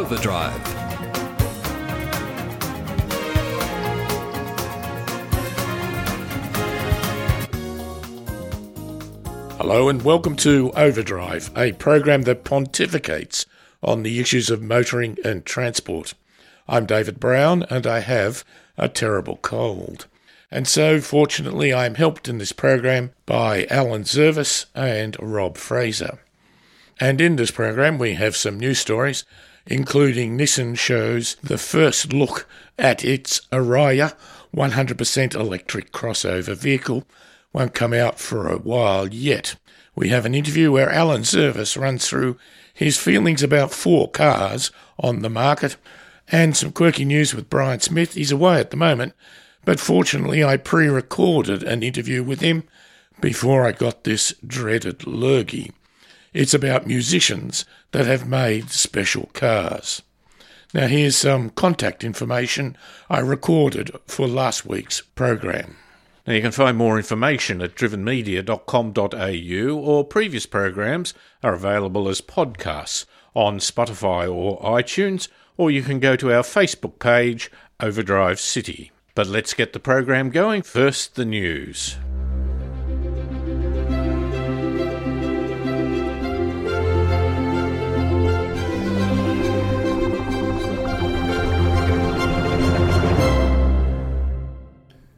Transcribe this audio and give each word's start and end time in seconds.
Overdrive. 0.00 0.56
Hello 9.58 9.90
and 9.90 10.00
welcome 10.00 10.36
to 10.36 10.72
Overdrive, 10.74 11.50
a 11.54 11.72
program 11.72 12.22
that 12.22 12.44
pontificates 12.44 13.44
on 13.82 14.02
the 14.02 14.18
issues 14.20 14.48
of 14.48 14.62
motoring 14.62 15.18
and 15.22 15.44
transport. 15.44 16.14
I'm 16.66 16.86
David 16.86 17.20
Brown 17.20 17.64
and 17.64 17.86
I 17.86 18.00
have 18.00 18.42
a 18.78 18.88
terrible 18.88 19.36
cold. 19.36 20.06
And 20.50 20.66
so, 20.66 21.02
fortunately, 21.02 21.74
I 21.74 21.84
am 21.84 21.96
helped 21.96 22.26
in 22.26 22.38
this 22.38 22.52
program 22.52 23.10
by 23.26 23.66
Alan 23.66 24.04
Zurvas 24.04 24.64
and 24.74 25.14
Rob 25.20 25.58
Fraser. 25.58 26.20
And 26.98 27.20
in 27.20 27.36
this 27.36 27.50
program, 27.50 27.98
we 27.98 28.14
have 28.14 28.34
some 28.34 28.58
news 28.58 28.78
stories, 28.78 29.24
including 29.70 30.36
Nissan 30.36 30.76
shows 30.76 31.36
the 31.36 31.56
first 31.56 32.12
look 32.12 32.46
at 32.76 33.04
its 33.04 33.40
Ariya 33.52 34.14
100% 34.54 35.34
electric 35.34 35.92
crossover 35.92 36.56
vehicle. 36.56 37.04
Won't 37.52 37.72
come 37.72 37.94
out 37.94 38.18
for 38.18 38.48
a 38.48 38.58
while 38.58 39.08
yet. 39.08 39.54
We 39.94 40.08
have 40.08 40.26
an 40.26 40.34
interview 40.34 40.72
where 40.72 40.90
Alan 40.90 41.22
Zurvas 41.22 41.80
runs 41.80 42.08
through 42.08 42.36
his 42.74 42.98
feelings 42.98 43.42
about 43.42 43.72
four 43.72 44.10
cars 44.10 44.70
on 44.98 45.20
the 45.20 45.30
market, 45.30 45.76
and 46.32 46.56
some 46.56 46.72
quirky 46.72 47.04
news 47.04 47.34
with 47.34 47.50
Brian 47.50 47.80
Smith. 47.80 48.14
He's 48.14 48.32
away 48.32 48.60
at 48.60 48.70
the 48.70 48.76
moment, 48.76 49.14
but 49.64 49.80
fortunately, 49.80 50.42
I 50.42 50.56
pre 50.56 50.86
recorded 50.86 51.62
an 51.62 51.82
interview 51.82 52.22
with 52.22 52.40
him 52.40 52.64
before 53.20 53.66
I 53.66 53.72
got 53.72 54.04
this 54.04 54.34
dreaded 54.46 55.06
lurgy. 55.06 55.72
It's 56.32 56.54
about 56.54 56.86
musicians 56.86 57.64
that 57.90 58.06
have 58.06 58.28
made 58.28 58.70
special 58.70 59.30
cars. 59.32 60.02
Now, 60.72 60.86
here's 60.86 61.16
some 61.16 61.50
contact 61.50 62.04
information 62.04 62.76
I 63.08 63.18
recorded 63.18 63.90
for 64.06 64.28
last 64.28 64.64
week's 64.64 65.00
program. 65.00 65.76
Now, 66.26 66.34
you 66.34 66.42
can 66.42 66.52
find 66.52 66.76
more 66.76 66.96
information 66.96 67.60
at 67.60 67.74
drivenmedia.com.au, 67.74 69.76
or 69.76 70.04
previous 70.04 70.46
programs 70.46 71.12
are 71.42 71.54
available 71.54 72.08
as 72.08 72.20
podcasts 72.20 73.06
on 73.34 73.58
Spotify 73.58 74.32
or 74.32 74.60
iTunes, 74.60 75.26
or 75.56 75.72
you 75.72 75.82
can 75.82 75.98
go 75.98 76.14
to 76.14 76.32
our 76.32 76.42
Facebook 76.42 77.00
page, 77.00 77.50
Overdrive 77.80 78.38
City. 78.38 78.92
But 79.16 79.26
let's 79.26 79.54
get 79.54 79.72
the 79.72 79.80
program 79.80 80.30
going. 80.30 80.62
First, 80.62 81.16
the 81.16 81.24
news. 81.24 81.96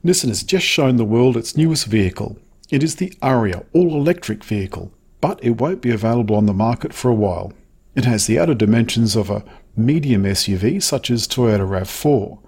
Nissan 0.04 0.28
has 0.28 0.42
just 0.42 0.66
shown 0.66 0.96
the 0.96 1.04
world 1.04 1.36
its 1.36 1.56
newest 1.56 1.86
vehicle. 1.86 2.36
It 2.70 2.82
is 2.82 2.96
the 2.96 3.10
Ariya 3.22 3.64
all-electric 3.72 4.42
vehicle, 4.44 4.92
but 5.20 5.42
it 5.42 5.60
won't 5.60 5.80
be 5.80 5.90
available 5.90 6.36
on 6.36 6.46
the 6.46 6.52
market 6.52 6.92
for 6.92 7.10
a 7.10 7.14
while. 7.14 7.52
It 7.94 8.04
has 8.04 8.26
the 8.26 8.38
outer 8.38 8.54
dimensions 8.54 9.14
of 9.14 9.30
a 9.30 9.44
medium 9.76 10.24
SUV 10.24 10.82
such 10.82 11.10
as 11.10 11.28
Toyota 11.28 11.68
RAV4, 11.68 12.38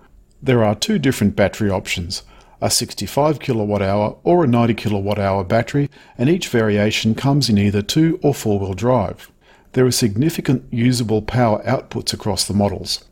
there 0.45 0.63
are 0.63 0.75
two 0.75 0.99
different 0.99 1.35
battery 1.35 1.71
options 1.71 2.23
a 2.61 2.71
65 2.71 3.41
kilowatt 3.41 3.81
hour 3.81 4.17
or 4.25 4.45
a 4.45 4.47
90 4.47 4.75
kilowatt 4.75 5.19
hour 5.19 5.43
battery, 5.43 5.91
and 6.17 6.31
each 6.31 6.49
variation 6.49 7.15
comes 7.15 7.49
in 7.51 7.59
either 7.59 7.83
two 7.83 8.19
or 8.23 8.35
four 8.35 8.59
wheel 8.59 8.75
drive. 8.75 9.31
There 9.73 9.85
are 9.85 9.91
significant 9.91 10.65
usable 10.71 11.21
power 11.21 11.63
outputs 11.65 12.13
across 12.13 12.45
the 12.45 12.55
models, 12.55 13.05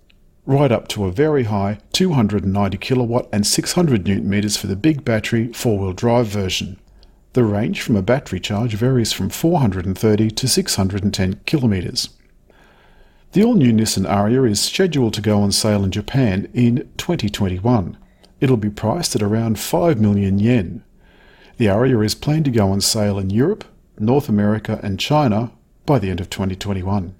right 0.44 0.72
up 0.72 0.88
to 0.88 1.04
a 1.04 1.12
very 1.12 1.44
high 1.44 1.78
290 1.92 2.76
kilowatt 2.78 3.28
and 3.32 3.46
600 3.46 4.06
newton 4.06 4.28
meters 4.28 4.56
for 4.56 4.66
the 4.66 4.76
big 4.76 5.04
battery 5.04 5.52
four 5.52 5.78
wheel 5.78 5.92
drive 5.92 6.26
version. 6.26 6.78
The 7.34 7.44
range 7.44 7.80
from 7.80 7.96
a 7.96 8.02
battery 8.02 8.40
charge 8.40 8.74
varies 8.74 9.12
from 9.12 9.30
430 9.30 10.30
to 10.30 10.48
610 10.48 11.40
kilometers. 11.46 12.10
The 13.32 13.42
all 13.42 13.54
new 13.54 13.72
Nissan 13.72 14.06
Ariya 14.06 14.50
is 14.50 14.60
scheduled 14.60 15.14
to 15.14 15.22
go 15.22 15.40
on 15.40 15.52
sale 15.52 15.84
in 15.84 15.90
Japan 15.90 16.50
in 16.52 16.90
2021. 16.98 17.96
It'll 18.40 18.58
be 18.58 18.68
priced 18.68 19.16
at 19.16 19.22
around 19.22 19.58
5 19.58 19.98
million 19.98 20.38
yen. 20.38 20.84
The 21.56 21.66
Ariya 21.66 22.04
is 22.04 22.14
planned 22.14 22.44
to 22.46 22.50
go 22.50 22.70
on 22.70 22.82
sale 22.82 23.18
in 23.18 23.30
Europe, 23.30 23.64
North 23.98 24.28
America, 24.28 24.78
and 24.82 25.00
China 25.00 25.52
by 25.86 25.98
the 25.98 26.10
end 26.10 26.20
of 26.20 26.28
2021. 26.28 27.14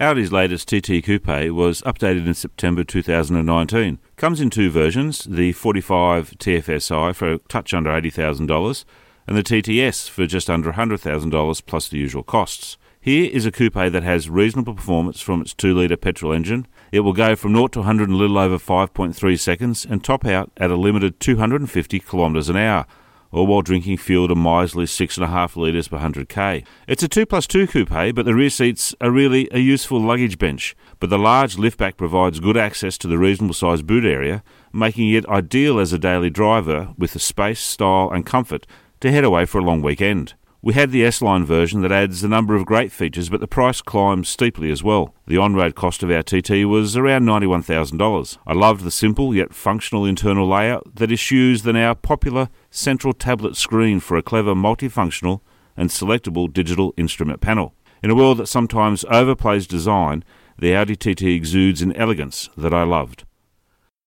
Audi's 0.00 0.32
latest 0.32 0.68
TT 0.68 1.04
Coupe 1.04 1.50
was 1.50 1.82
updated 1.82 2.26
in 2.26 2.32
September 2.32 2.82
2019. 2.82 3.98
Comes 4.16 4.40
in 4.40 4.48
two 4.48 4.70
versions 4.70 5.24
the 5.24 5.52
45 5.52 6.30
TFSI 6.38 7.14
for 7.14 7.32
a 7.32 7.38
touch 7.40 7.74
under 7.74 7.90
$80,000 7.90 8.84
and 9.26 9.36
the 9.36 9.42
TTS 9.42 10.08
for 10.08 10.26
just 10.26 10.48
under 10.48 10.72
$100,000 10.72 11.66
plus 11.66 11.88
the 11.88 11.98
usual 11.98 12.22
costs. 12.22 12.78
Here 13.02 13.30
is 13.30 13.44
a 13.44 13.52
coupe 13.52 13.74
that 13.74 14.02
has 14.02 14.30
reasonable 14.30 14.74
performance 14.74 15.20
from 15.20 15.42
its 15.42 15.52
2 15.52 15.74
litre 15.74 15.98
petrol 15.98 16.32
engine. 16.32 16.66
It 16.90 17.00
will 17.00 17.12
go 17.12 17.36
from 17.36 17.52
0 17.52 17.66
to 17.68 17.80
100 17.80 18.08
in 18.08 18.14
a 18.14 18.18
little 18.18 18.38
over 18.38 18.56
5.3 18.56 19.38
seconds 19.38 19.84
and 19.84 20.02
top 20.02 20.24
out 20.24 20.50
at 20.56 20.70
a 20.70 20.76
limited 20.76 21.20
250 21.20 22.00
kilometres 22.00 22.48
an 22.48 22.56
hour, 22.56 22.86
all 23.32 23.46
while 23.46 23.62
drinking 23.62 23.96
fuel 23.96 24.30
a 24.30 24.36
miserly 24.36 24.84
6.5 24.84 25.56
litres 25.56 25.88
per 25.88 25.98
100k. 25.98 26.64
It's 26.86 27.02
a 27.02 27.08
2 27.08 27.26
plus 27.26 27.46
2 27.46 27.66
coupe, 27.66 27.90
eh? 27.90 28.12
but 28.12 28.26
the 28.26 28.34
rear 28.34 28.50
seats 28.50 28.94
are 29.00 29.10
really 29.10 29.48
a 29.50 29.58
useful 29.58 30.00
luggage 30.00 30.38
bench. 30.38 30.76
But 31.00 31.10
the 31.10 31.18
large 31.18 31.56
liftback 31.56 31.96
provides 31.96 32.38
good 32.40 32.56
access 32.56 32.96
to 32.98 33.08
the 33.08 33.18
reasonable 33.18 33.54
sized 33.54 33.86
boot 33.86 34.04
area, 34.04 34.44
making 34.72 35.10
it 35.10 35.26
ideal 35.28 35.80
as 35.80 35.92
a 35.92 35.98
daily 35.98 36.30
driver 36.30 36.94
with 36.96 37.14
the 37.14 37.18
space, 37.18 37.60
style, 37.60 38.10
and 38.12 38.26
comfort 38.26 38.66
to 39.00 39.10
head 39.10 39.24
away 39.24 39.46
for 39.46 39.58
a 39.58 39.64
long 39.64 39.82
weekend. 39.82 40.34
We 40.64 40.74
had 40.74 40.92
the 40.92 41.04
S 41.04 41.20
Line 41.20 41.44
version 41.44 41.82
that 41.82 41.90
adds 41.90 42.22
a 42.22 42.28
number 42.28 42.54
of 42.54 42.64
great 42.64 42.92
features, 42.92 43.28
but 43.28 43.40
the 43.40 43.48
price 43.48 43.82
climbs 43.82 44.28
steeply 44.28 44.70
as 44.70 44.80
well. 44.80 45.12
The 45.26 45.36
on 45.36 45.56
road 45.56 45.74
cost 45.74 46.04
of 46.04 46.10
our 46.12 46.22
TT 46.22 46.64
was 46.66 46.96
around 46.96 47.24
$91,000. 47.24 48.38
I 48.46 48.52
loved 48.52 48.84
the 48.84 48.92
simple 48.92 49.34
yet 49.34 49.54
functional 49.54 50.06
internal 50.06 50.48
layout 50.48 50.94
that 50.94 51.10
eschews 51.10 51.62
the 51.62 51.72
now 51.72 51.94
popular 51.94 52.48
central 52.70 53.12
tablet 53.12 53.56
screen 53.56 53.98
for 53.98 54.16
a 54.16 54.22
clever 54.22 54.54
multifunctional 54.54 55.40
and 55.76 55.90
selectable 55.90 56.52
digital 56.52 56.94
instrument 56.96 57.40
panel. 57.40 57.74
In 58.00 58.10
a 58.10 58.14
world 58.14 58.38
that 58.38 58.46
sometimes 58.46 59.02
overplays 59.04 59.66
design, 59.66 60.22
the 60.56 60.76
Audi 60.76 60.94
TT 60.94 61.22
exudes 61.22 61.82
an 61.82 61.92
elegance 61.96 62.48
that 62.56 62.72
I 62.72 62.84
loved. 62.84 63.24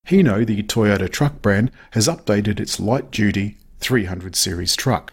Hino, 0.07 0.47
the 0.47 0.63
Toyota 0.63 1.09
truck 1.09 1.41
brand, 1.41 1.69
has 1.91 2.07
updated 2.07 2.61
its 2.61 2.79
light 2.79 3.11
duty 3.11 3.57
300 3.81 4.37
series 4.37 4.73
truck. 4.77 5.11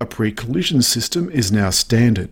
A 0.00 0.06
pre 0.06 0.30
collision 0.30 0.82
system 0.82 1.28
is 1.30 1.50
now 1.50 1.70
standard. 1.70 2.30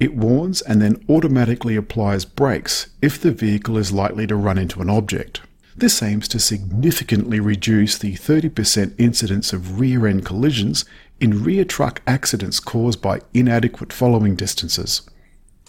It 0.00 0.14
warns 0.14 0.62
and 0.62 0.80
then 0.80 1.04
automatically 1.08 1.76
applies 1.76 2.24
brakes 2.24 2.88
if 3.02 3.20
the 3.20 3.32
vehicle 3.32 3.76
is 3.76 3.92
likely 3.92 4.26
to 4.26 4.36
run 4.36 4.58
into 4.58 4.80
an 4.80 4.88
object. 4.88 5.42
This 5.76 6.02
aims 6.02 6.26
to 6.28 6.38
significantly 6.38 7.38
reduce 7.38 7.98
the 7.98 8.14
30% 8.14 8.94
incidence 8.98 9.52
of 9.52 9.78
rear 9.78 10.06
end 10.06 10.24
collisions 10.24 10.86
in 11.20 11.44
rear 11.44 11.66
truck 11.66 12.00
accidents 12.06 12.60
caused 12.60 13.02
by 13.02 13.20
inadequate 13.34 13.92
following 13.92 14.36
distances. 14.36 15.02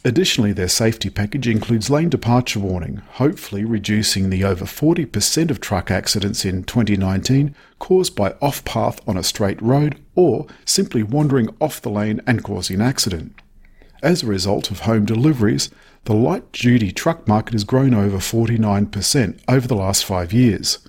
Additionally, 0.05 0.53
their 0.53 0.69
safety 0.69 1.09
package 1.09 1.49
includes 1.49 1.89
lane 1.89 2.07
departure 2.07 2.61
warning, 2.61 3.01
hopefully 3.13 3.65
reducing 3.65 4.29
the 4.29 4.45
over 4.45 4.63
40% 4.63 5.51
of 5.51 5.59
truck 5.59 5.91
accidents 5.91 6.45
in 6.45 6.63
2019 6.63 7.53
caused 7.79 8.15
by 8.15 8.31
off 8.41 8.63
path 8.63 9.01
on 9.05 9.17
a 9.17 9.23
straight 9.23 9.61
road 9.61 9.99
or 10.17 10.47
simply 10.65 11.03
wandering 11.03 11.47
off 11.61 11.81
the 11.81 11.89
lane 11.89 12.19
and 12.27 12.43
causing 12.43 12.81
an 12.81 12.81
accident. 12.81 13.33
As 14.03 14.23
a 14.23 14.27
result 14.27 14.69
of 14.69 14.81
home 14.81 15.05
deliveries, 15.05 15.69
the 16.03 16.13
light 16.13 16.51
duty 16.51 16.91
truck 16.91 17.27
market 17.27 17.53
has 17.53 17.63
grown 17.63 17.93
over 17.93 18.17
49% 18.17 19.39
over 19.47 19.67
the 19.67 19.75
last 19.75 20.03
five 20.03 20.33
years. 20.33 20.79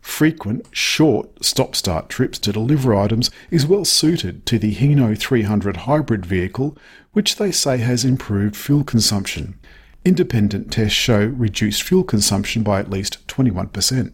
Frequent, 0.00 0.66
short 0.70 1.42
stop 1.42 1.74
start 1.74 2.10
trips 2.10 2.38
to 2.40 2.52
deliver 2.52 2.94
items 2.94 3.30
is 3.50 3.66
well 3.66 3.86
suited 3.86 4.44
to 4.46 4.58
the 4.58 4.74
Hino 4.74 5.18
300 5.18 5.78
hybrid 5.78 6.26
vehicle, 6.26 6.76
which 7.12 7.36
they 7.36 7.50
say 7.50 7.78
has 7.78 8.04
improved 8.04 8.54
fuel 8.54 8.84
consumption. 8.84 9.58
Independent 10.04 10.70
tests 10.70 10.98
show 10.98 11.24
reduced 11.24 11.82
fuel 11.82 12.04
consumption 12.04 12.62
by 12.62 12.80
at 12.80 12.90
least 12.90 13.26
21%. 13.28 14.12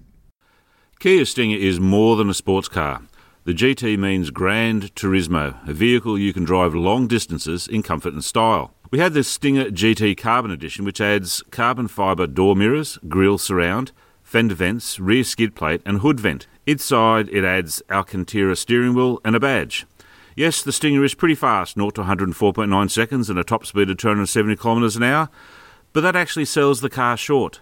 Kia 1.00 1.24
Stinger 1.24 1.56
is 1.56 1.80
more 1.80 2.14
than 2.14 2.30
a 2.30 2.34
sports 2.34 2.68
car. 2.68 3.02
The 3.44 3.54
GT 3.54 3.98
means 3.98 4.30
Grand 4.30 4.94
Turismo, 4.94 5.66
a 5.66 5.72
vehicle 5.72 6.18
you 6.18 6.34
can 6.34 6.44
drive 6.44 6.74
long 6.74 7.06
distances 7.06 7.66
in 7.66 7.82
comfort 7.82 8.12
and 8.12 8.22
style. 8.22 8.74
We 8.90 8.98
had 8.98 9.14
the 9.14 9.24
Stinger 9.24 9.70
GT 9.70 10.16
Carbon 10.18 10.50
Edition, 10.50 10.84
which 10.84 11.00
adds 11.00 11.42
carbon 11.50 11.88
fibre 11.88 12.26
door 12.26 12.54
mirrors, 12.54 12.98
grille 13.08 13.38
surround, 13.38 13.92
fender 14.22 14.54
vents, 14.54 15.00
rear 15.00 15.24
skid 15.24 15.54
plate, 15.54 15.80
and 15.86 16.00
hood 16.00 16.20
vent. 16.20 16.48
Inside, 16.66 17.30
it 17.30 17.42
adds 17.44 17.82
Alcantara 17.90 18.56
steering 18.56 18.94
wheel 18.94 19.20
and 19.24 19.34
a 19.34 19.40
badge. 19.40 19.86
Yes, 20.36 20.62
the 20.62 20.72
Stinger 20.72 21.02
is 21.02 21.14
pretty 21.14 21.34
fast, 21.34 21.76
0 21.76 21.90
to 21.90 22.02
104.9 22.02 22.90
seconds 22.90 23.30
and 23.30 23.38
a 23.38 23.44
top 23.44 23.64
speed 23.64 23.88
of 23.88 23.96
270 23.96 24.54
kilometres 24.56 24.96
an 24.96 25.02
hour. 25.02 25.30
but 25.92 26.02
that 26.02 26.14
actually 26.14 26.44
sells 26.44 26.82
the 26.82 26.90
car 26.90 27.16
short. 27.16 27.60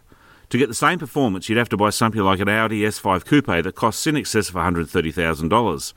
To 0.50 0.56
get 0.56 0.68
the 0.68 0.74
same 0.74 0.98
performance, 0.98 1.48
you'd 1.48 1.58
have 1.58 1.68
to 1.68 1.76
buy 1.76 1.90
something 1.90 2.22
like 2.22 2.40
an 2.40 2.48
Audi 2.48 2.80
S5 2.80 3.26
Coupe 3.26 3.46
that 3.46 3.74
costs 3.74 4.06
in 4.06 4.16
excess 4.16 4.48
of 4.48 4.54
$130,000. 4.54 5.92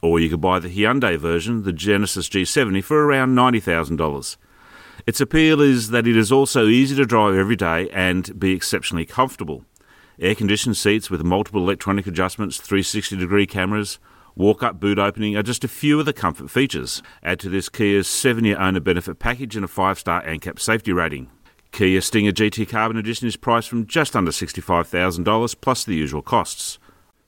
Or 0.00 0.20
you 0.20 0.30
could 0.30 0.40
buy 0.40 0.60
the 0.60 0.68
Hyundai 0.68 1.18
version, 1.18 1.64
the 1.64 1.72
Genesis 1.72 2.28
G70, 2.28 2.84
for 2.84 3.04
around 3.04 3.34
$90,000. 3.34 4.36
Its 5.04 5.20
appeal 5.20 5.60
is 5.60 5.90
that 5.90 6.06
it 6.06 6.16
is 6.16 6.30
also 6.30 6.66
easy 6.66 6.94
to 6.94 7.04
drive 7.04 7.34
every 7.34 7.56
day 7.56 7.88
and 7.90 8.38
be 8.38 8.52
exceptionally 8.52 9.04
comfortable. 9.04 9.64
Air 10.20 10.36
conditioned 10.36 10.76
seats 10.76 11.10
with 11.10 11.24
multiple 11.24 11.62
electronic 11.62 12.06
adjustments, 12.06 12.58
360 12.58 13.16
degree 13.16 13.46
cameras, 13.46 13.98
walk 14.36 14.62
up 14.62 14.78
boot 14.78 15.00
opening 15.00 15.36
are 15.36 15.42
just 15.42 15.64
a 15.64 15.68
few 15.68 15.98
of 15.98 16.06
the 16.06 16.12
comfort 16.12 16.50
features. 16.50 17.02
Add 17.24 17.40
to 17.40 17.48
this 17.48 17.68
Kia's 17.68 18.06
7 18.06 18.44
year 18.44 18.58
owner 18.58 18.80
benefit 18.80 19.18
package 19.18 19.56
and 19.56 19.64
a 19.64 19.68
5 19.68 19.98
star 19.98 20.22
ANCAP 20.22 20.60
safety 20.60 20.92
rating. 20.92 21.30
Kia 21.72 22.00
Stinger 22.00 22.32
GT 22.32 22.68
Carbon 22.68 22.96
Edition 22.96 23.28
is 23.28 23.36
priced 23.36 23.68
from 23.68 23.86
just 23.86 24.16
under 24.16 24.30
$65,000 24.30 25.56
plus 25.60 25.84
the 25.84 25.94
usual 25.94 26.22
costs. 26.22 26.78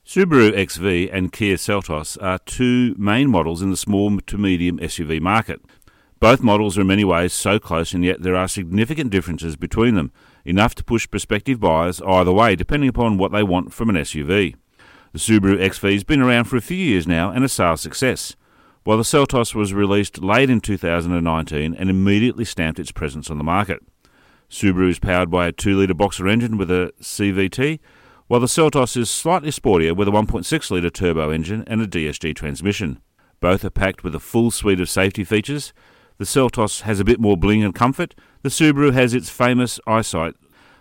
Subaru 0.05 0.51
XV 0.51 1.09
and 1.13 1.31
Kia 1.31 1.55
Seltos 1.55 2.21
are 2.21 2.39
two 2.39 2.95
main 2.97 3.29
models 3.29 3.61
in 3.61 3.69
the 3.69 3.77
small 3.77 4.19
to 4.19 4.37
medium 4.37 4.77
SUV 4.79 5.21
market. 5.21 5.61
Both 6.19 6.43
models 6.43 6.77
are 6.77 6.81
in 6.81 6.87
many 6.87 7.03
ways 7.03 7.33
so 7.33 7.59
close, 7.59 7.93
and 7.93 8.03
yet 8.03 8.21
there 8.21 8.35
are 8.35 8.47
significant 8.47 9.09
differences 9.09 9.55
between 9.55 9.95
them, 9.95 10.11
enough 10.43 10.75
to 10.75 10.83
push 10.83 11.09
prospective 11.09 11.59
buyers 11.59 12.01
either 12.01 12.31
way, 12.31 12.55
depending 12.55 12.89
upon 12.89 13.17
what 13.17 13.31
they 13.31 13.43
want 13.43 13.73
from 13.73 13.89
an 13.89 13.95
SUV. 13.95 14.55
The 15.13 15.19
Subaru 15.19 15.57
XV 15.57 15.83
has 15.83 16.03
been 16.03 16.21
around 16.21 16.45
for 16.45 16.57
a 16.57 16.61
few 16.61 16.77
years 16.77 17.07
now 17.07 17.31
and 17.31 17.43
a 17.43 17.49
sales 17.49 17.81
success, 17.81 18.35
while 18.83 18.97
the 18.97 19.03
Seltos 19.03 19.55
was 19.55 19.73
released 19.73 20.21
late 20.21 20.49
in 20.49 20.61
2019 20.61 21.73
and 21.73 21.89
immediately 21.89 22.45
stamped 22.45 22.79
its 22.79 22.91
presence 22.91 23.29
on 23.29 23.37
the 23.37 23.43
market. 23.43 23.81
Subaru 24.51 24.89
is 24.89 24.99
powered 24.99 25.31
by 25.31 25.47
a 25.47 25.53
2 25.53 25.79
litre 25.79 25.93
boxer 25.93 26.27
engine 26.27 26.57
with 26.57 26.69
a 26.69 26.91
CVT, 27.01 27.79
while 28.27 28.41
the 28.41 28.47
Seltos 28.47 28.97
is 28.97 29.09
slightly 29.09 29.49
sportier 29.49 29.95
with 29.95 30.09
a 30.09 30.11
1.6 30.11 30.71
litre 30.71 30.89
turbo 30.89 31.29
engine 31.31 31.63
and 31.67 31.81
a 31.81 31.87
DSG 31.87 32.35
transmission. 32.35 32.99
Both 33.39 33.63
are 33.63 33.69
packed 33.69 34.03
with 34.03 34.13
a 34.13 34.19
full 34.19 34.51
suite 34.51 34.81
of 34.81 34.89
safety 34.89 35.23
features. 35.23 35.71
The 36.17 36.25
Seltos 36.25 36.81
has 36.81 36.99
a 36.99 37.05
bit 37.05 37.19
more 37.19 37.37
bling 37.37 37.63
and 37.63 37.73
comfort. 37.73 38.13
The 38.41 38.49
Subaru 38.49 38.91
has 38.91 39.13
its 39.13 39.29
famous 39.29 39.79
eyesight. 39.87 40.35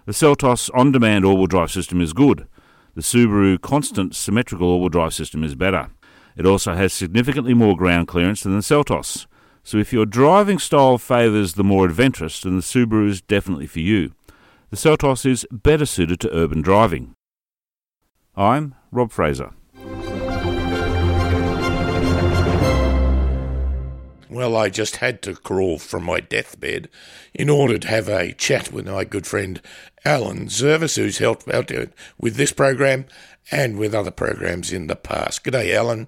The 0.05 0.13
Seltos 0.13 0.69
on 0.75 0.91
demand 0.91 1.25
all 1.25 1.37
wheel 1.37 1.47
drive 1.47 1.71
system 1.71 2.01
is 2.01 2.13
good. 2.13 2.49
The 2.97 3.03
Subaru 3.03 3.61
constant 3.61 4.17
symmetrical 4.17 4.67
all 4.67 4.81
wheel 4.81 4.89
drive 4.89 5.15
system 5.15 5.45
is 5.45 5.55
better. 5.55 5.91
It 6.37 6.45
also 6.45 6.75
has 6.75 6.93
significantly 6.93 7.55
more 7.55 7.77
ground 7.77 8.09
clearance 8.09 8.43
than 8.43 8.57
the 8.57 8.63
Seltos. 8.63 9.29
So 9.63 9.79
if 9.79 9.93
your 9.93 10.07
driving 10.07 10.59
style 10.59 10.99
favours 10.99 11.55
the 11.55 11.65
more 11.65 11.85
adventurous, 11.85 12.41
then 12.41 12.57
the 12.57 12.63
Subaru 12.63 13.09
is 13.09 13.21
definitely 13.21 13.67
for 13.67 13.81
you. 13.81 14.13
The 14.71 14.77
Seltos 14.77 15.27
is 15.27 15.47
better 15.51 15.87
suited 15.87 16.21
to 16.21 16.35
urban 16.35 16.63
driving. 16.63 17.15
I'm 18.37 18.75
Rob 18.91 19.11
Fraser. 19.11 19.53
Well, 24.31 24.57
I 24.57 24.69
just 24.71 24.97
had 24.97 25.23
to 25.23 25.35
crawl 25.35 25.79
from 25.79 26.05
my 26.05 26.21
deathbed 26.21 26.89
in 27.35 27.51
order 27.51 27.79
to 27.79 27.89
have 27.89 28.09
a 28.09 28.33
chat 28.33 28.73
with 28.73 28.89
my 28.89 29.05
good 29.05 29.27
friend 29.27 29.61
Alan 30.05 30.47
Zurvas, 30.47 30.97
who's 30.97 31.19
helped 31.19 31.49
out 31.49 31.73
with 32.17 32.37
this 32.37 32.53
program 32.53 33.07
and 33.51 33.77
with 33.77 33.93
other 33.93 34.13
programs 34.13 34.73
in 34.73 34.87
the 34.87 34.97
past. 34.97 35.43
G'day, 35.43 35.75
Alan. 35.75 36.07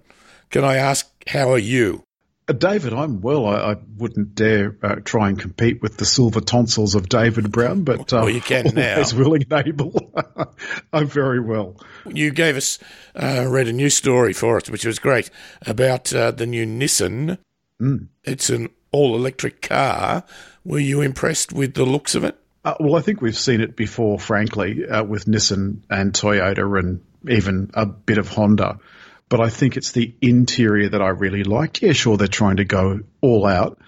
Can 0.50 0.62
I 0.62 0.76
ask, 0.76 1.10
how 1.28 1.50
are 1.50 1.58
you? 1.58 2.04
Uh, 2.52 2.54
David, 2.54 2.92
I'm 2.92 3.22
well. 3.22 3.46
I, 3.46 3.72
I 3.72 3.76
wouldn't 3.96 4.34
dare 4.34 4.76
uh, 4.82 4.96
try 4.96 5.30
and 5.30 5.38
compete 5.38 5.80
with 5.80 5.96
the 5.96 6.04
silver 6.04 6.42
tonsils 6.42 6.94
of 6.94 7.08
David 7.08 7.50
Brown, 7.50 7.82
but 7.82 8.12
uh, 8.12 8.18
well, 8.18 8.30
you 8.30 8.42
can 8.42 8.74
now. 8.74 9.00
As 9.00 9.14
willing 9.14 9.46
and 9.50 9.66
able. 9.66 10.12
I'm 10.92 11.06
very 11.06 11.40
well. 11.40 11.80
You 12.06 12.30
gave 12.30 12.58
us 12.58 12.78
uh, 13.16 13.46
read 13.48 13.68
a 13.68 13.72
new 13.72 13.88
story 13.88 14.34
for 14.34 14.58
us, 14.58 14.68
which 14.68 14.84
was 14.84 14.98
great 14.98 15.30
about 15.66 16.12
uh, 16.12 16.30
the 16.30 16.44
new 16.44 16.66
Nissan. 16.66 17.38
Mm. 17.80 18.08
It's 18.24 18.50
an 18.50 18.68
all 18.90 19.16
electric 19.16 19.62
car. 19.62 20.22
Were 20.62 20.78
you 20.78 21.00
impressed 21.00 21.54
with 21.54 21.72
the 21.72 21.86
looks 21.86 22.14
of 22.14 22.22
it? 22.22 22.36
Uh, 22.66 22.74
well, 22.80 22.96
I 22.96 23.00
think 23.00 23.22
we've 23.22 23.36
seen 23.36 23.62
it 23.62 23.76
before, 23.76 24.18
frankly, 24.18 24.84
with 25.06 25.24
Nissan 25.24 25.78
and 25.88 26.12
Toyota 26.12 26.78
and 26.78 27.00
even 27.30 27.70
a 27.72 27.86
bit 27.86 28.18
of 28.18 28.28
Honda 28.28 28.78
but 29.32 29.40
I 29.40 29.48
think 29.48 29.78
it's 29.78 29.92
the 29.92 30.14
interior 30.20 30.90
that 30.90 31.00
I 31.00 31.08
really 31.08 31.42
like. 31.42 31.80
Yeah, 31.80 31.92
sure, 31.92 32.18
they're 32.18 32.28
trying 32.28 32.56
to 32.56 32.66
go 32.66 33.00
all 33.22 33.46
out, 33.46 33.78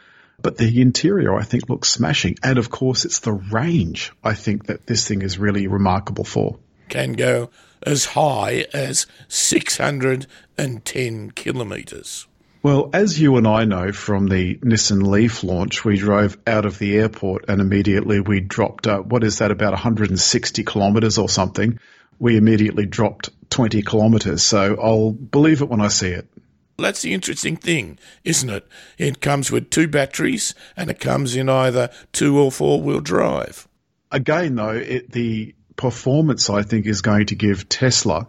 but 0.41 0.57
the 0.57 0.81
interior 0.81 1.35
I 1.35 1.43
think 1.43 1.69
looks 1.69 1.91
smashing. 1.91 2.37
And 2.43 2.57
of 2.57 2.71
course, 2.71 3.05
it's 3.05 3.19
the 3.19 3.35
range 3.35 4.11
I 4.25 4.33
think 4.33 4.69
that 4.69 4.87
this 4.87 5.07
thing 5.07 5.21
is 5.21 5.39
really 5.39 5.67
remarkable 5.67 6.25
for. 6.25 6.57
Can 6.89 7.13
go 7.13 7.51
as 7.83 8.07
high 8.07 8.65
as 8.73 9.07
610 9.29 11.31
kilometres. 11.33 12.27
Well, 12.63 12.89
as 12.95 13.21
you 13.21 13.37
and 13.37 13.47
I 13.47 13.65
know 13.65 13.93
from 13.93 14.29
the 14.29 14.55
Nissan 14.55 15.07
Leaf 15.07 15.45
launch, 15.45 15.85
we 15.85 15.99
drove 15.99 16.39
out 16.47 16.65
of 16.65 16.79
the 16.79 16.97
airport 16.97 17.45
and 17.49 17.61
immediately 17.61 18.21
we 18.21 18.41
dropped, 18.41 18.87
uh, 18.87 19.01
what 19.01 19.23
is 19.23 19.41
that, 19.41 19.51
about 19.51 19.73
160 19.73 20.65
kilometres 20.65 21.19
or 21.19 21.29
something. 21.29 21.81
We 22.19 22.39
immediately 22.39 22.87
dropped 22.87 23.29
20 23.55 23.83
kilometres. 23.83 24.43
So 24.43 24.77
I'll 24.83 25.13
believe 25.13 25.63
it 25.63 25.69
when 25.69 25.81
I 25.81 25.87
see 25.87 26.11
it. 26.11 26.29
That's 26.77 27.03
the 27.03 27.15
interesting 27.15 27.57
thing, 27.57 28.01
isn't 28.25 28.51
it? 28.51 28.67
It 28.99 29.21
comes 29.21 29.53
with 29.53 29.71
two 29.71 29.87
batteries 29.87 30.57
and 30.77 30.91
it 30.91 30.99
comes 30.99 31.37
in 31.37 31.49
either 31.49 31.89
two 32.13 32.37
or 32.37 32.51
four 32.51 32.83
wheel 32.83 33.01
drive. 33.01 33.69
Again, 34.11 34.57
though, 34.57 34.71
it, 34.71 35.13
the 35.13 35.55
performance 35.77 36.51
I 36.51 36.63
think 36.63 36.87
is 36.87 37.01
going 37.01 37.27
to 37.27 37.37
give 37.37 37.69
Tesla, 37.69 38.27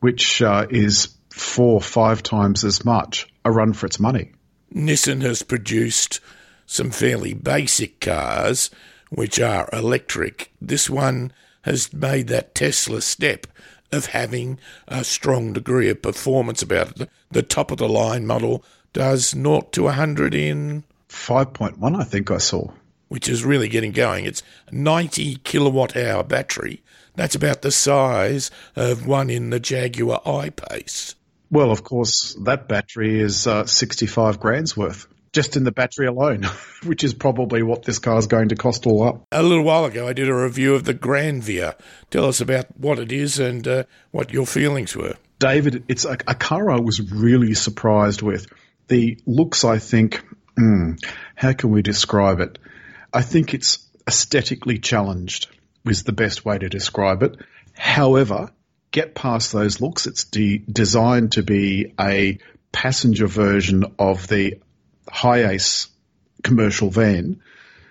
which 0.00 0.42
uh, 0.42 0.66
is 0.68 1.08
four, 1.30 1.80
five 1.80 2.22
times 2.22 2.62
as 2.62 2.84
much, 2.84 3.26
a 3.46 3.50
run 3.50 3.72
for 3.72 3.86
its 3.86 3.98
money. 3.98 4.32
Nissan 4.74 5.22
has 5.22 5.42
produced 5.42 6.20
some 6.66 6.90
fairly 6.90 7.32
basic 7.32 8.00
cars 8.00 8.68
which 9.08 9.40
are 9.40 9.70
electric. 9.72 10.52
This 10.60 10.90
one 10.90 11.32
has 11.62 11.94
made 11.94 12.28
that 12.28 12.54
Tesla 12.54 13.00
step 13.00 13.46
of 13.92 14.06
having 14.06 14.58
a 14.88 15.04
strong 15.04 15.52
degree 15.52 15.88
of 15.88 16.02
performance 16.02 16.62
about 16.62 17.00
it. 17.00 17.08
The, 17.30 17.42
top 17.42 17.70
of 17.70 17.78
the 17.78 17.88
line 17.88 18.26
model 18.26 18.64
does 18.92 19.30
0 19.30 19.62
to 19.72 19.84
100 19.84 20.34
in 20.34 20.84
5.1, 21.08 22.00
I 22.00 22.04
think 22.04 22.30
I 22.30 22.38
saw. 22.38 22.70
Which 23.08 23.28
is 23.28 23.44
really 23.44 23.68
getting 23.68 23.92
going. 23.92 24.24
It's 24.24 24.42
90 24.72 25.36
kilowatt 25.36 25.96
hour 25.96 26.24
battery. 26.24 26.82
That's 27.14 27.34
about 27.34 27.62
the 27.62 27.70
size 27.70 28.50
of 28.74 29.06
one 29.06 29.30
in 29.30 29.50
the 29.50 29.60
Jaguar 29.60 30.20
I-Pace. 30.26 31.14
Well, 31.50 31.70
of 31.70 31.84
course, 31.84 32.34
that 32.42 32.68
battery 32.68 33.20
is 33.20 33.46
uh, 33.46 33.66
65 33.66 34.40
grand's 34.40 34.76
worth 34.76 35.06
just 35.36 35.54
in 35.54 35.64
the 35.64 35.70
battery 35.70 36.06
alone, 36.06 36.44
which 36.84 37.04
is 37.04 37.12
probably 37.12 37.62
what 37.62 37.82
this 37.82 37.98
car 37.98 38.16
is 38.16 38.26
going 38.26 38.48
to 38.48 38.56
cost 38.56 38.86
all 38.86 39.02
up. 39.02 39.26
A 39.30 39.42
little 39.42 39.64
while 39.64 39.84
ago, 39.84 40.08
I 40.08 40.14
did 40.14 40.30
a 40.30 40.34
review 40.34 40.74
of 40.74 40.84
the 40.84 40.94
Granvia. 40.94 41.76
Tell 42.10 42.24
us 42.24 42.40
about 42.40 42.74
what 42.78 42.98
it 42.98 43.12
is 43.12 43.38
and 43.38 43.68
uh, 43.68 43.84
what 44.12 44.32
your 44.32 44.46
feelings 44.46 44.96
were. 44.96 45.16
David, 45.38 45.84
it's 45.88 46.06
a, 46.06 46.16
a, 46.26 46.34
car 46.34 46.70
I 46.70 46.80
was 46.80 47.12
really 47.12 47.52
surprised 47.52 48.22
with. 48.22 48.46
The 48.88 49.18
looks, 49.26 49.62
I 49.62 49.78
think, 49.78 50.24
mm, 50.58 50.98
how 51.34 51.52
can 51.52 51.68
we 51.68 51.82
describe 51.82 52.40
it? 52.40 52.58
I 53.12 53.20
think 53.20 53.52
it's 53.52 53.86
aesthetically 54.08 54.78
challenged, 54.78 55.48
is 55.84 56.04
the 56.04 56.12
best 56.12 56.46
way 56.46 56.56
to 56.56 56.70
describe 56.70 57.22
it. 57.22 57.36
However, 57.74 58.52
get 58.90 59.14
past 59.14 59.52
those 59.52 59.82
looks. 59.82 60.06
It's 60.06 60.24
de- 60.24 60.64
designed 60.66 61.32
to 61.32 61.42
be 61.42 61.92
a 62.00 62.38
passenger 62.72 63.26
version 63.26 63.84
of 63.98 64.28
the 64.28 64.60
HiAce 65.10 65.88
commercial 66.42 66.90
van 66.90 67.40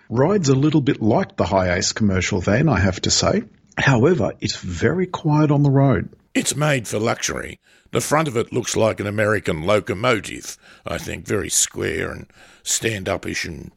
rides 0.10 0.50
a 0.50 0.56
little 0.56 0.82
bit 0.82 1.02
like 1.02 1.36
the 1.36 1.44
HiAce 1.44 1.94
commercial 1.94 2.42
van, 2.42 2.70
I 2.70 2.80
have 2.80 3.02
to 3.02 3.12
say. 3.12 3.44
However, 3.78 4.34
it's 4.40 4.56
very 4.56 5.08
quiet 5.08 5.52
on 5.52 5.64
the 5.64 5.72
road. 5.72 6.10
It's 6.34 6.56
made 6.56 6.88
for 6.88 7.00
luxury. 7.00 7.60
The 7.92 8.02
front 8.02 8.28
of 8.28 8.38
it 8.38 8.52
looks 8.52 8.76
like 8.76 9.00
an 9.00 9.08
American 9.08 9.64
locomotive, 9.64 10.58
I 10.86 10.98
think, 10.98 11.26
very 11.26 11.50
square 11.50 12.12
and 12.12 12.28
stand 12.64 13.08
upish, 13.08 13.46
and 13.46 13.72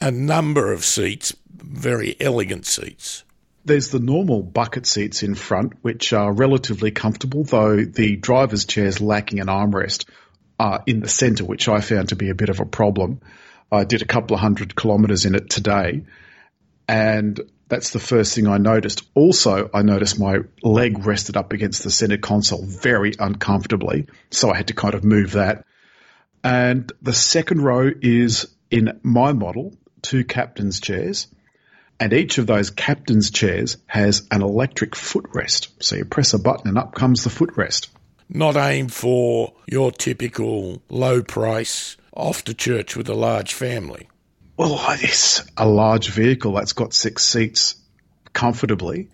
a 0.00 0.10
number 0.10 0.72
of 0.72 0.84
seats, 0.84 1.34
very 1.48 2.16
elegant 2.20 2.66
seats. 2.66 3.24
There's 3.64 3.90
the 3.90 4.00
normal 4.00 4.42
bucket 4.42 4.86
seats 4.86 5.22
in 5.22 5.36
front, 5.36 5.74
which 5.82 6.12
are 6.12 6.32
relatively 6.32 6.90
comfortable, 6.90 7.44
though 7.44 7.84
the 7.84 8.16
driver's 8.16 8.64
chair 8.64 8.86
is 8.86 9.00
lacking 9.00 9.38
an 9.38 9.46
armrest 9.46 10.06
uh, 10.62 10.78
in 10.86 11.00
the 11.00 11.08
centre, 11.08 11.44
which 11.44 11.68
I 11.68 11.80
found 11.80 12.10
to 12.10 12.16
be 12.16 12.30
a 12.30 12.36
bit 12.36 12.48
of 12.48 12.60
a 12.60 12.64
problem. 12.64 13.20
I 13.72 13.82
did 13.82 14.00
a 14.00 14.04
couple 14.04 14.34
of 14.34 14.40
hundred 14.40 14.76
kilometres 14.76 15.24
in 15.24 15.34
it 15.34 15.50
today, 15.50 16.04
and 16.86 17.40
that's 17.66 17.90
the 17.90 17.98
first 17.98 18.36
thing 18.36 18.46
I 18.46 18.58
noticed. 18.58 19.02
Also, 19.16 19.68
I 19.74 19.82
noticed 19.82 20.20
my 20.20 20.36
leg 20.62 21.04
rested 21.04 21.36
up 21.36 21.52
against 21.52 21.82
the 21.82 21.90
centre 21.90 22.16
console 22.16 22.64
very 22.64 23.12
uncomfortably, 23.18 24.06
so 24.30 24.52
I 24.52 24.56
had 24.56 24.68
to 24.68 24.74
kind 24.74 24.94
of 24.94 25.02
move 25.02 25.32
that. 25.32 25.64
And 26.44 26.92
the 27.02 27.12
second 27.12 27.62
row 27.62 27.90
is 28.00 28.46
in 28.70 29.00
my 29.02 29.32
model, 29.32 29.74
two 30.00 30.24
captain's 30.24 30.80
chairs. 30.80 31.26
And 31.98 32.12
each 32.12 32.38
of 32.38 32.46
those 32.46 32.70
captain's 32.70 33.32
chairs 33.32 33.78
has 33.86 34.28
an 34.30 34.42
electric 34.42 34.92
footrest. 34.92 35.68
So 35.80 35.96
you 35.96 36.04
press 36.04 36.34
a 36.34 36.38
button 36.38 36.68
and 36.68 36.78
up 36.78 36.94
comes 36.94 37.24
the 37.24 37.30
footrest. 37.30 37.88
Not 38.28 38.56
aim 38.56 38.88
for 38.88 39.52
your 39.66 39.92
typical 39.92 40.82
low 40.88 41.22
price, 41.22 41.96
off 42.14 42.44
to 42.44 42.54
church 42.54 42.96
with 42.96 43.08
a 43.08 43.14
large 43.14 43.54
family. 43.54 44.08
Well, 44.56 44.78
it's 45.00 45.44
a 45.56 45.66
large 45.66 46.10
vehicle 46.10 46.52
that's 46.52 46.72
got 46.72 46.92
six 46.92 47.24
seats 47.24 47.76
comfortably. 48.32 49.08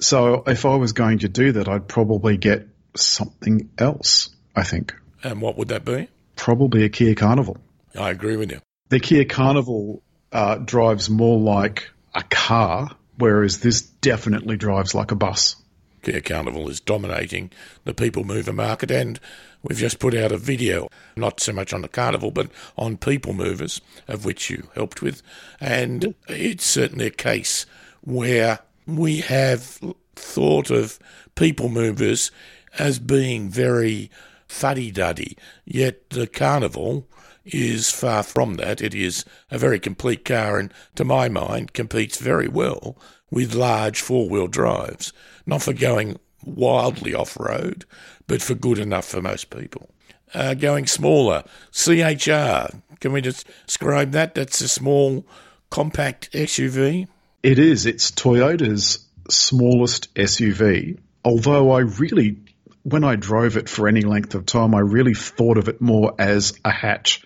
So 0.00 0.44
if 0.46 0.64
I 0.64 0.76
was 0.76 0.92
going 0.92 1.20
to 1.20 1.28
do 1.28 1.52
that, 1.52 1.68
I'd 1.68 1.88
probably 1.88 2.36
get 2.36 2.68
something 2.94 3.70
else, 3.78 4.30
I 4.54 4.62
think. 4.62 4.94
And 5.22 5.40
what 5.40 5.58
would 5.58 5.68
that 5.68 5.84
be? 5.84 6.08
Probably 6.36 6.84
a 6.84 6.88
Kia 6.88 7.14
Carnival. 7.14 7.58
I 7.98 8.10
agree 8.10 8.36
with 8.36 8.52
you. 8.52 8.60
The 8.90 9.00
Kia 9.00 9.24
Carnival 9.24 10.02
uh, 10.32 10.56
drives 10.56 11.10
more 11.10 11.38
like 11.38 11.90
a 12.14 12.22
car, 12.22 12.90
whereas 13.16 13.60
this 13.60 13.82
definitely 13.82 14.56
drives 14.56 14.94
like 14.94 15.10
a 15.10 15.16
bus. 15.16 15.56
Kia 16.02 16.20
Carnival 16.20 16.68
is 16.68 16.80
dominating 16.80 17.50
the 17.84 17.94
people 17.94 18.24
mover 18.24 18.52
market, 18.52 18.90
and 18.90 19.20
we've 19.62 19.78
just 19.78 19.98
put 19.98 20.14
out 20.14 20.32
a 20.32 20.38
video, 20.38 20.88
not 21.16 21.40
so 21.40 21.52
much 21.52 21.72
on 21.72 21.82
the 21.82 21.88
carnival, 21.88 22.30
but 22.30 22.50
on 22.76 22.96
people 22.96 23.32
movers, 23.32 23.80
of 24.06 24.24
which 24.24 24.50
you 24.50 24.68
helped 24.74 25.02
with. 25.02 25.22
And 25.60 26.14
it's 26.28 26.64
certainly 26.64 27.06
a 27.06 27.10
case 27.10 27.66
where 28.02 28.60
we 28.86 29.18
have 29.20 29.80
thought 30.16 30.70
of 30.70 30.98
people 31.34 31.68
movers 31.68 32.30
as 32.78 32.98
being 32.98 33.48
very 33.48 34.10
fuddy 34.46 34.90
duddy, 34.90 35.36
yet 35.64 36.10
the 36.10 36.26
carnival 36.26 37.06
is 37.44 37.90
far 37.90 38.22
from 38.22 38.54
that. 38.54 38.80
It 38.80 38.94
is 38.94 39.24
a 39.50 39.58
very 39.58 39.78
complete 39.78 40.24
car 40.24 40.58
and, 40.58 40.72
to 40.96 41.04
my 41.04 41.28
mind, 41.28 41.72
competes 41.72 42.18
very 42.18 42.48
well 42.48 42.96
with 43.30 43.54
large 43.54 44.00
four 44.00 44.28
wheel 44.28 44.46
drives. 44.46 45.12
Not 45.48 45.62
for 45.62 45.72
going 45.72 46.18
wildly 46.44 47.14
off 47.14 47.40
road, 47.40 47.86
but 48.26 48.42
for 48.42 48.54
good 48.54 48.78
enough 48.78 49.06
for 49.06 49.22
most 49.22 49.48
people. 49.48 49.88
Uh, 50.34 50.52
going 50.52 50.86
smaller, 50.86 51.42
CHR. 51.72 52.68
Can 53.00 53.12
we 53.12 53.22
just 53.22 53.46
describe 53.66 54.12
that? 54.12 54.34
That's 54.34 54.60
a 54.60 54.68
small, 54.68 55.24
compact 55.70 56.30
SUV. 56.32 57.08
It 57.42 57.58
is. 57.58 57.86
It's 57.86 58.10
Toyota's 58.10 59.06
smallest 59.30 60.14
SUV. 60.14 60.98
Although 61.24 61.70
I 61.70 61.80
really, 61.80 62.36
when 62.82 63.02
I 63.02 63.16
drove 63.16 63.56
it 63.56 63.70
for 63.70 63.88
any 63.88 64.02
length 64.02 64.34
of 64.34 64.44
time, 64.44 64.74
I 64.74 64.80
really 64.80 65.14
thought 65.14 65.56
of 65.56 65.70
it 65.70 65.80
more 65.80 66.14
as 66.18 66.58
a 66.62 66.70
hatch. 66.70 67.24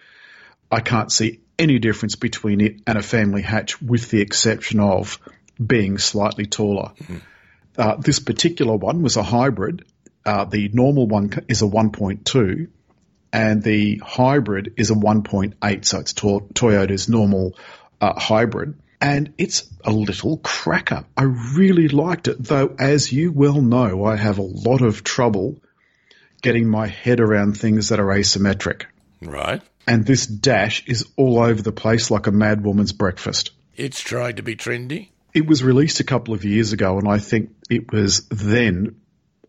I 0.70 0.78
can't 0.78 1.10
see 1.10 1.40
any 1.58 1.80
difference 1.80 2.14
between 2.14 2.60
it 2.60 2.82
and 2.86 2.96
a 2.96 3.02
family 3.02 3.42
hatch, 3.42 3.82
with 3.82 4.10
the 4.10 4.20
exception 4.20 4.78
of 4.78 5.18
being 5.64 5.98
slightly 5.98 6.46
taller. 6.46 6.92
Mm-hmm. 7.00 7.16
Uh, 7.76 7.96
this 7.96 8.18
particular 8.18 8.76
one 8.76 9.02
was 9.02 9.16
a 9.16 9.22
hybrid. 9.22 9.84
Uh, 10.24 10.44
the 10.44 10.68
normal 10.72 11.06
one 11.06 11.30
is 11.48 11.62
a 11.62 11.66
1.2, 11.66 12.68
and 13.32 13.62
the 13.62 14.00
hybrid 14.04 14.74
is 14.76 14.90
a 14.90 14.94
1.8. 14.94 15.84
So 15.84 15.98
it's 16.00 16.12
to- 16.14 16.48
Toyota's 16.54 17.08
normal 17.08 17.56
uh, 18.00 18.18
hybrid. 18.18 18.74
And 19.00 19.34
it's 19.36 19.68
a 19.84 19.90
little 19.90 20.36
cracker. 20.36 21.04
I 21.16 21.24
really 21.24 21.88
liked 21.88 22.28
it, 22.28 22.36
though, 22.38 22.76
as 22.78 23.12
you 23.12 23.32
well 23.32 23.60
know, 23.60 24.04
I 24.04 24.14
have 24.14 24.38
a 24.38 24.42
lot 24.42 24.80
of 24.80 25.02
trouble 25.02 25.60
getting 26.40 26.68
my 26.68 26.86
head 26.86 27.18
around 27.18 27.58
things 27.58 27.88
that 27.88 27.98
are 27.98 28.06
asymmetric. 28.06 28.84
Right 29.20 29.60
and 29.86 30.06
this 30.06 30.26
dash 30.26 30.84
is 30.86 31.06
all 31.16 31.40
over 31.40 31.60
the 31.60 31.72
place 31.72 32.10
like 32.10 32.26
a 32.26 32.32
mad 32.32 32.64
woman's 32.64 32.92
breakfast. 32.92 33.50
It's 33.76 34.00
tried 34.00 34.36
to 34.36 34.42
be 34.42 34.54
trendy. 34.54 35.08
It 35.34 35.46
was 35.46 35.62
released 35.62 36.00
a 36.00 36.04
couple 36.04 36.34
of 36.34 36.44
years 36.44 36.72
ago, 36.72 36.98
and 36.98 37.08
I 37.08 37.18
think 37.18 37.50
it 37.70 37.92
was 37.92 38.26
then 38.28 38.96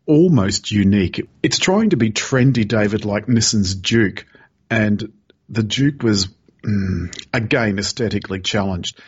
almost 0.06 0.72
unique. 0.72 1.28
It's 1.42 1.60
trying 1.60 1.92
to 1.92 1.98
be 1.98 2.12
trendy, 2.12 2.68
David, 2.68 3.06
like 3.06 3.28
Nissan's 3.28 3.76
Juke, 3.76 4.26
and 4.70 5.12
the 5.50 5.64
Juke 5.64 6.04
was, 6.04 6.30
mm, 6.66 7.26
again, 7.34 7.80
aesthetically 7.80 8.40
challenged. 8.40 9.00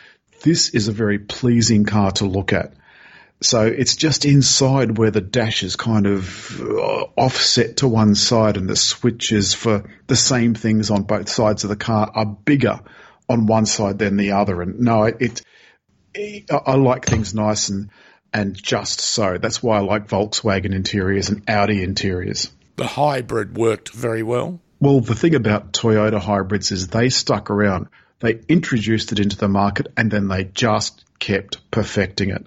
This 0.42 0.70
is 0.70 0.88
a 0.88 0.92
very 0.92 1.18
pleasing 1.18 1.84
car 1.84 2.12
to 2.12 2.26
look 2.26 2.52
at. 2.52 2.74
So 3.40 3.66
it's 3.66 3.96
just 3.96 4.24
inside 4.24 4.96
where 4.96 5.10
the 5.10 5.20
dash 5.20 5.62
is 5.62 5.76
kind 5.76 6.06
of 6.06 6.60
uh, 6.60 7.04
offset 7.16 7.78
to 7.78 7.88
one 7.88 8.14
side 8.14 8.56
and 8.56 8.68
the 8.68 8.76
switches 8.76 9.52
for 9.52 9.84
the 10.06 10.16
same 10.16 10.54
things 10.54 10.90
on 10.90 11.02
both 11.02 11.28
sides 11.28 11.62
of 11.62 11.70
the 11.70 11.76
car 11.76 12.10
are 12.14 12.24
bigger 12.26 12.80
on 13.28 13.46
one 13.46 13.66
side 13.66 13.98
than 13.98 14.16
the 14.16 14.32
other. 14.32 14.62
And 14.62 14.80
no, 14.80 15.04
it, 15.04 15.42
I 16.50 16.74
like 16.76 17.04
things 17.04 17.34
nice 17.34 17.68
and, 17.68 17.90
and 18.32 18.54
just 18.54 19.00
so. 19.00 19.38
That's 19.38 19.62
why 19.62 19.78
I 19.78 19.80
like 19.80 20.08
Volkswagen 20.08 20.74
interiors 20.74 21.28
and 21.28 21.48
Audi 21.48 21.82
interiors. 21.82 22.50
The 22.76 22.86
hybrid 22.86 23.56
worked 23.56 23.90
very 23.90 24.22
well. 24.22 24.60
Well, 24.80 25.00
the 25.00 25.14
thing 25.14 25.34
about 25.34 25.72
Toyota 25.72 26.20
hybrids 26.20 26.70
is 26.70 26.88
they 26.88 27.08
stuck 27.08 27.50
around. 27.50 27.88
They 28.20 28.40
introduced 28.48 29.12
it 29.12 29.20
into 29.20 29.36
the 29.36 29.48
market 29.48 29.88
and 29.96 30.10
then 30.10 30.28
they 30.28 30.44
just 30.44 31.04
kept 31.18 31.70
perfecting 31.70 32.30
it. 32.30 32.46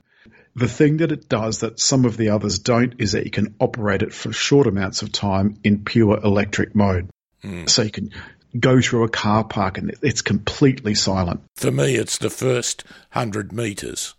The 0.56 0.68
thing 0.68 0.98
that 0.98 1.12
it 1.12 1.30
does 1.30 1.60
that 1.60 1.80
some 1.80 2.06
of 2.06 2.18
the 2.18 2.30
others 2.30 2.60
don't 2.60 2.96
is 3.00 3.14
that 3.14 3.26
you 3.26 3.32
can 3.32 3.56
operate 3.60 4.02
it 4.02 4.14
for 4.14 4.32
short 4.34 4.68
amounts 4.68 5.02
of 5.02 5.12
time 5.12 5.58
in 5.64 5.84
pure 5.84 6.20
electric 6.24 6.76
mode. 6.76 7.10
Mm. 7.44 7.70
So 7.70 7.84
you 7.84 7.92
can 7.92 8.12
go 8.58 8.82
through 8.82 9.03
a 9.03 9.10
car 9.10 9.44
park 9.44 9.77
and 9.77 9.96
it's 10.01 10.22
completely 10.22 10.96
silent. 10.96 11.41
For 11.56 11.72
me, 11.72 11.96
it's 11.96 12.18
the 12.18 12.29
first 12.29 12.84
hundred 13.12 13.51
metres. 13.51 14.15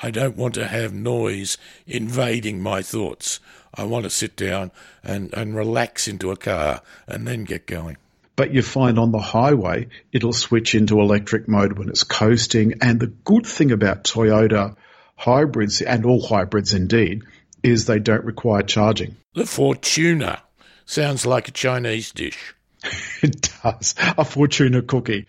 I 0.00 0.10
don't 0.10 0.36
want 0.36 0.54
to 0.54 0.66
have 0.66 0.92
noise 0.92 1.56
invading 1.86 2.60
my 2.60 2.82
thoughts. 2.82 3.40
I 3.74 3.84
want 3.84 4.04
to 4.04 4.10
sit 4.10 4.36
down 4.36 4.70
and, 5.02 5.32
and 5.34 5.56
relax 5.56 6.08
into 6.08 6.30
a 6.30 6.36
car 6.36 6.82
and 7.06 7.26
then 7.26 7.44
get 7.44 7.66
going. 7.66 7.96
But 8.36 8.52
you 8.52 8.62
find 8.62 8.98
on 8.98 9.12
the 9.12 9.20
highway, 9.20 9.88
it'll 10.12 10.32
switch 10.32 10.74
into 10.74 11.00
electric 11.00 11.46
mode 11.46 11.78
when 11.78 11.88
it's 11.88 12.02
coasting. 12.02 12.74
And 12.80 12.98
the 12.98 13.06
good 13.06 13.46
thing 13.46 13.70
about 13.70 14.04
Toyota 14.04 14.76
hybrids, 15.16 15.80
and 15.80 16.04
all 16.04 16.20
hybrids 16.20 16.74
indeed, 16.74 17.22
is 17.62 17.86
they 17.86 18.00
don't 18.00 18.24
require 18.24 18.62
charging. 18.62 19.16
The 19.34 19.42
Fortuner 19.42 20.40
sounds 20.84 21.24
like 21.24 21.48
a 21.48 21.52
Chinese 21.52 22.10
dish. 22.10 22.54
it 23.22 23.50
does. 23.62 23.94
A 23.98 24.24
Fortuna 24.24 24.82
cookie. 24.82 25.26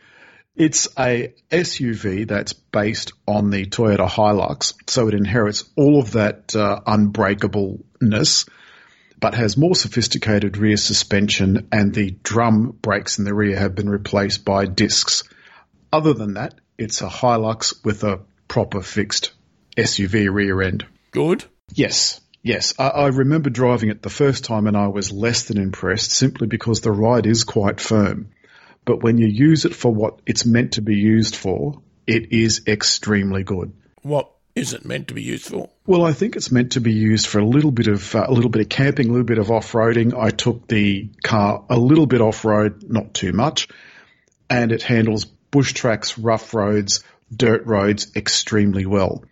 It's 0.56 0.88
a 0.98 1.34
SUV 1.52 2.28
that's 2.28 2.54
based 2.54 3.12
on 3.28 3.50
the 3.50 3.66
Toyota 3.66 4.08
Hilux, 4.08 4.74
so 4.88 5.10
it 5.10 5.14
inherits 5.14 5.66
all 5.76 6.00
of 6.00 6.12
that 6.14 6.56
uh, 6.56 6.80
unbreakableness, 6.88 8.48
but 9.20 9.34
has 9.34 9.58
more 9.58 9.76
sophisticated 9.76 10.56
rear 10.56 10.78
suspension, 10.78 11.68
and 11.74 11.94
the 11.94 12.12
drum 12.24 12.78
brakes 12.82 13.20
in 13.20 13.26
the 13.26 13.34
rear 13.34 13.58
have 13.58 13.76
been 13.76 13.90
replaced 13.90 14.46
by 14.46 14.66
discs. 14.66 15.24
Other 15.92 16.14
than 16.14 16.36
that, 16.36 16.56
it's 16.78 17.02
a 17.02 17.10
Hilux 17.10 17.84
with 17.84 18.04
a 18.06 18.22
proper 18.48 18.82
fixed 18.82 19.34
SUV 19.76 20.32
rear 20.32 20.62
end. 20.62 20.86
Good? 21.12 21.44
Yes. 21.74 22.22
Yes, 22.46 22.76
I, 22.78 22.90
I, 22.90 23.08
remember 23.08 23.50
driving 23.50 23.90
it 23.90 24.04
the 24.04 24.10
first 24.12 24.44
time 24.44 24.68
and 24.68 24.78
I 24.78 24.88
was 24.90 25.12
less 25.12 25.46
than 25.46 25.58
impressed 25.58 26.12
simply 26.12 26.46
because 26.46 26.80
the 26.80 26.92
ride 26.92 27.26
is 27.26 27.44
quite 27.44 27.82
firm. 27.82 28.30
But 28.86 29.02
when 29.02 29.18
you 29.18 29.26
use 29.26 29.66
it 29.66 29.74
for 29.74 29.92
what 29.92 30.20
it's 30.28 30.46
meant 30.46 30.74
to 30.74 30.84
be 30.84 30.96
used 30.96 31.36
for, 31.36 31.82
it 32.06 32.32
is 32.34 32.62
extremely 32.68 33.42
good. 33.42 33.74
What 34.04 34.30
is 34.54 34.74
it 34.74 34.86
meant 34.86 35.08
to 35.08 35.16
be 35.16 35.24
used 35.24 35.48
for? 35.48 35.72
Well, 35.88 36.06
I 36.06 36.14
think 36.14 36.36
it's 36.36 36.52
meant 36.52 36.74
to 36.74 36.82
be 36.82 36.94
used 36.94 37.26
for 37.26 37.40
a 37.40 37.48
little 37.48 37.72
bit 37.72 37.88
of 37.88 38.14
uh, 38.14 38.26
a 38.28 38.32
little 38.32 38.52
bit 38.52 38.62
of 38.62 38.70
camping, 38.70 39.10
a 39.10 39.12
little 39.12 39.26
bit 39.26 39.40
of 39.40 39.50
off-roading. 39.50 40.14
I 40.16 40.30
took 40.30 40.68
the 40.68 41.10
car 41.24 41.66
a 41.68 41.80
little 41.80 42.06
bit 42.06 42.22
off-road, 42.22 42.84
not 42.88 43.16
too 43.16 43.34
much, 43.34 43.70
and 44.52 44.72
it 44.72 44.84
handles 44.84 45.26
bush 45.26 45.74
tracks, 45.74 46.20
rough 46.20 46.54
roads, 46.54 47.04
dirt 47.36 47.66
roads 47.66 48.16
extremely 48.16 48.86
well 48.86 49.24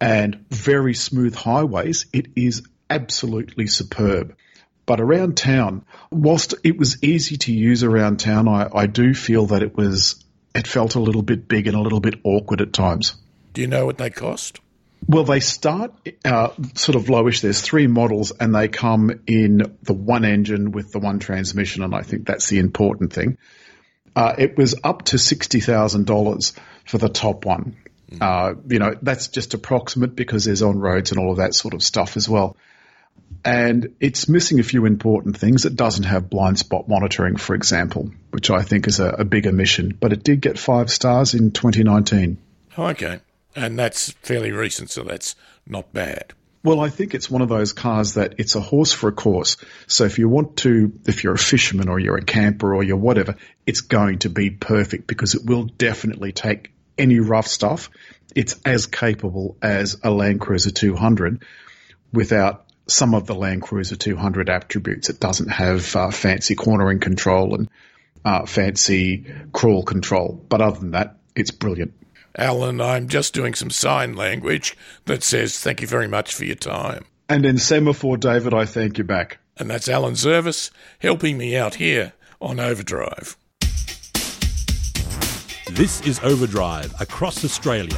and 0.00 0.44
very 0.50 0.94
smooth 0.94 1.34
highways, 1.34 2.06
it 2.12 2.26
is 2.36 2.62
absolutely 2.90 3.66
superb. 3.66 4.36
But 4.84 5.00
around 5.00 5.36
town, 5.36 5.84
whilst 6.10 6.54
it 6.64 6.76
was 6.76 7.02
easy 7.02 7.36
to 7.38 7.52
use 7.52 7.84
around 7.84 8.18
town, 8.18 8.48
I, 8.48 8.68
I 8.74 8.86
do 8.86 9.14
feel 9.14 9.46
that 9.46 9.62
it 9.62 9.76
was 9.76 10.22
it 10.54 10.66
felt 10.66 10.96
a 10.96 11.00
little 11.00 11.22
bit 11.22 11.48
big 11.48 11.66
and 11.66 11.76
a 11.76 11.80
little 11.80 12.00
bit 12.00 12.16
awkward 12.24 12.60
at 12.60 12.72
times. 12.72 13.14
Do 13.52 13.60
you 13.60 13.66
know 13.66 13.86
what 13.86 13.98
they 13.98 14.10
cost? 14.10 14.60
Well, 15.06 15.24
they 15.24 15.40
start 15.40 15.92
uh, 16.24 16.50
sort 16.74 16.96
of 16.96 17.06
lowish. 17.06 17.40
There's 17.40 17.60
three 17.60 17.86
models, 17.86 18.32
and 18.32 18.54
they 18.54 18.68
come 18.68 19.10
in 19.26 19.76
the 19.82 19.94
one 19.94 20.24
engine 20.24 20.70
with 20.70 20.92
the 20.92 21.00
one 21.00 21.18
transmission, 21.18 21.82
and 21.82 21.94
I 21.94 22.02
think 22.02 22.26
that's 22.26 22.48
the 22.48 22.58
important 22.58 23.12
thing. 23.12 23.38
Uh, 24.14 24.34
it 24.38 24.56
was 24.56 24.74
up 24.84 25.02
to 25.06 25.18
sixty 25.18 25.60
thousand 25.60 26.06
dollars 26.06 26.52
for 26.84 26.98
the 26.98 27.08
top 27.08 27.44
one. 27.44 27.76
Uh, 28.20 28.54
you 28.68 28.78
know, 28.78 28.94
that's 29.00 29.28
just 29.28 29.54
approximate 29.54 30.14
because 30.14 30.44
there's 30.44 30.62
on 30.62 30.78
roads 30.78 31.12
and 31.12 31.20
all 31.20 31.30
of 31.30 31.38
that 31.38 31.54
sort 31.54 31.74
of 31.74 31.82
stuff 31.82 32.16
as 32.16 32.28
well. 32.28 32.56
And 33.44 33.96
it's 34.00 34.28
missing 34.28 34.60
a 34.60 34.62
few 34.62 34.84
important 34.84 35.36
things. 35.36 35.64
It 35.64 35.74
doesn't 35.74 36.04
have 36.04 36.30
blind 36.30 36.58
spot 36.58 36.88
monitoring, 36.88 37.36
for 37.36 37.54
example, 37.54 38.10
which 38.30 38.50
I 38.50 38.62
think 38.62 38.86
is 38.86 39.00
a, 39.00 39.08
a 39.08 39.24
big 39.24 39.46
omission. 39.46 39.96
But 39.98 40.12
it 40.12 40.22
did 40.22 40.40
get 40.40 40.58
five 40.58 40.90
stars 40.90 41.34
in 41.34 41.50
2019. 41.50 42.38
okay. 42.78 43.20
And 43.54 43.78
that's 43.78 44.12
fairly 44.22 44.50
recent, 44.50 44.90
so 44.90 45.02
that's 45.02 45.36
not 45.66 45.92
bad. 45.92 46.32
Well, 46.64 46.80
I 46.80 46.90
think 46.90 47.14
it's 47.14 47.30
one 47.30 47.42
of 47.42 47.48
those 47.48 47.72
cars 47.72 48.14
that 48.14 48.34
it's 48.38 48.54
a 48.54 48.60
horse 48.60 48.92
for 48.92 49.08
a 49.08 49.12
course. 49.12 49.56
So 49.88 50.04
if 50.04 50.18
you 50.18 50.28
want 50.28 50.58
to, 50.58 50.92
if 51.06 51.24
you're 51.24 51.34
a 51.34 51.38
fisherman 51.38 51.88
or 51.88 51.98
you're 51.98 52.16
a 52.16 52.24
camper 52.24 52.74
or 52.74 52.84
you're 52.84 52.96
whatever, 52.96 53.36
it's 53.66 53.80
going 53.80 54.20
to 54.20 54.30
be 54.30 54.50
perfect 54.50 55.08
because 55.08 55.34
it 55.34 55.44
will 55.44 55.64
definitely 55.64 56.30
take 56.30 56.71
any 56.98 57.20
rough 57.20 57.46
stuff. 57.46 57.90
It's 58.34 58.58
as 58.64 58.86
capable 58.86 59.56
as 59.60 59.98
a 60.02 60.10
Land 60.10 60.40
Cruiser 60.40 60.70
200 60.70 61.44
without 62.12 62.66
some 62.86 63.14
of 63.14 63.26
the 63.26 63.34
Land 63.34 63.62
Cruiser 63.62 63.96
200 63.96 64.48
attributes. 64.48 65.08
It 65.10 65.20
doesn't 65.20 65.50
have 65.50 65.94
uh, 65.96 66.10
fancy 66.10 66.54
cornering 66.54 67.00
control 67.00 67.54
and 67.54 67.68
uh, 68.24 68.46
fancy 68.46 69.26
crawl 69.52 69.82
control. 69.82 70.44
But 70.48 70.60
other 70.60 70.80
than 70.80 70.90
that, 70.92 71.16
it's 71.34 71.50
brilliant. 71.50 71.92
Alan, 72.36 72.80
I'm 72.80 73.08
just 73.08 73.34
doing 73.34 73.54
some 73.54 73.70
sign 73.70 74.14
language 74.14 74.76
that 75.04 75.22
says 75.22 75.58
thank 75.58 75.80
you 75.80 75.86
very 75.86 76.08
much 76.08 76.34
for 76.34 76.44
your 76.44 76.56
time. 76.56 77.04
And 77.28 77.44
in 77.44 77.58
semaphore, 77.58 78.16
David, 78.16 78.54
I 78.54 78.64
thank 78.64 78.98
you 78.98 79.04
back. 79.04 79.38
And 79.58 79.68
that's 79.70 79.88
Alan 79.88 80.14
Zurvas 80.14 80.70
helping 80.98 81.36
me 81.36 81.56
out 81.56 81.76
here 81.76 82.14
on 82.40 82.58
Overdrive. 82.58 83.36
This 85.74 86.02
is 86.02 86.20
Overdrive 86.22 86.92
across 87.00 87.46
Australia. 87.46 87.96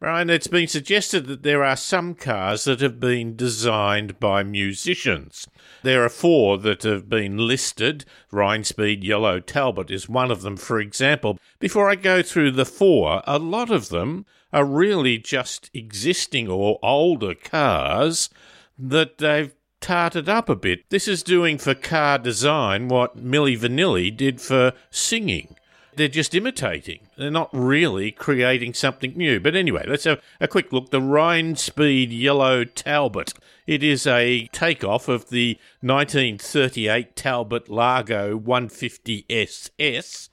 Brian, 0.00 0.28
it's 0.28 0.48
been 0.48 0.66
suggested 0.66 1.26
that 1.28 1.44
there 1.44 1.62
are 1.62 1.76
some 1.76 2.16
cars 2.16 2.64
that 2.64 2.80
have 2.80 2.98
been 2.98 3.36
designed 3.36 4.18
by 4.18 4.42
musicians. 4.42 5.46
There 5.84 6.04
are 6.04 6.08
four 6.08 6.58
that 6.58 6.82
have 6.82 7.08
been 7.08 7.38
listed. 7.38 8.04
Rinspeed 8.32 9.04
Yello 9.04 9.38
Talbot 9.46 9.88
is 9.88 10.08
one 10.08 10.32
of 10.32 10.42
them, 10.42 10.56
for 10.56 10.80
example. 10.80 11.38
Before 11.60 11.88
I 11.88 11.94
go 11.94 12.20
through 12.20 12.50
the 12.50 12.66
four, 12.66 13.22
a 13.28 13.38
lot 13.38 13.70
of 13.70 13.90
them 13.90 14.26
are 14.52 14.64
really 14.64 15.18
just 15.18 15.70
existing 15.72 16.48
or 16.48 16.80
older 16.82 17.36
cars 17.36 18.28
that 18.76 19.18
they've 19.18 19.52
tarted 19.80 20.28
up 20.28 20.48
a 20.48 20.56
bit. 20.56 20.88
This 20.90 21.08
is 21.08 21.22
doing 21.22 21.58
for 21.58 21.74
car 21.74 22.18
design 22.18 22.88
what 22.88 23.16
Milli 23.16 23.58
Vanilli 23.58 24.16
did 24.16 24.40
for 24.40 24.72
singing 24.90 25.56
they're 26.00 26.08
just 26.08 26.34
imitating. 26.34 27.00
They're 27.16 27.30
not 27.30 27.50
really 27.52 28.10
creating 28.10 28.72
something 28.72 29.12
new. 29.16 29.38
But 29.38 29.54
anyway, 29.54 29.84
let's 29.86 30.04
have 30.04 30.22
a 30.40 30.48
quick 30.48 30.72
look. 30.72 30.90
The 30.90 31.00
Rhine 31.00 31.56
Speed 31.56 32.10
Yello 32.10 32.64
Talbot. 32.74 33.34
It 33.66 33.82
is 33.82 34.06
a 34.06 34.48
takeoff 34.52 35.08
of 35.08 35.28
the 35.28 35.58
1938 35.80 37.14
Talbot 37.16 37.68
Largo 37.68 38.36
150 38.36 39.26
SS. 39.28 40.30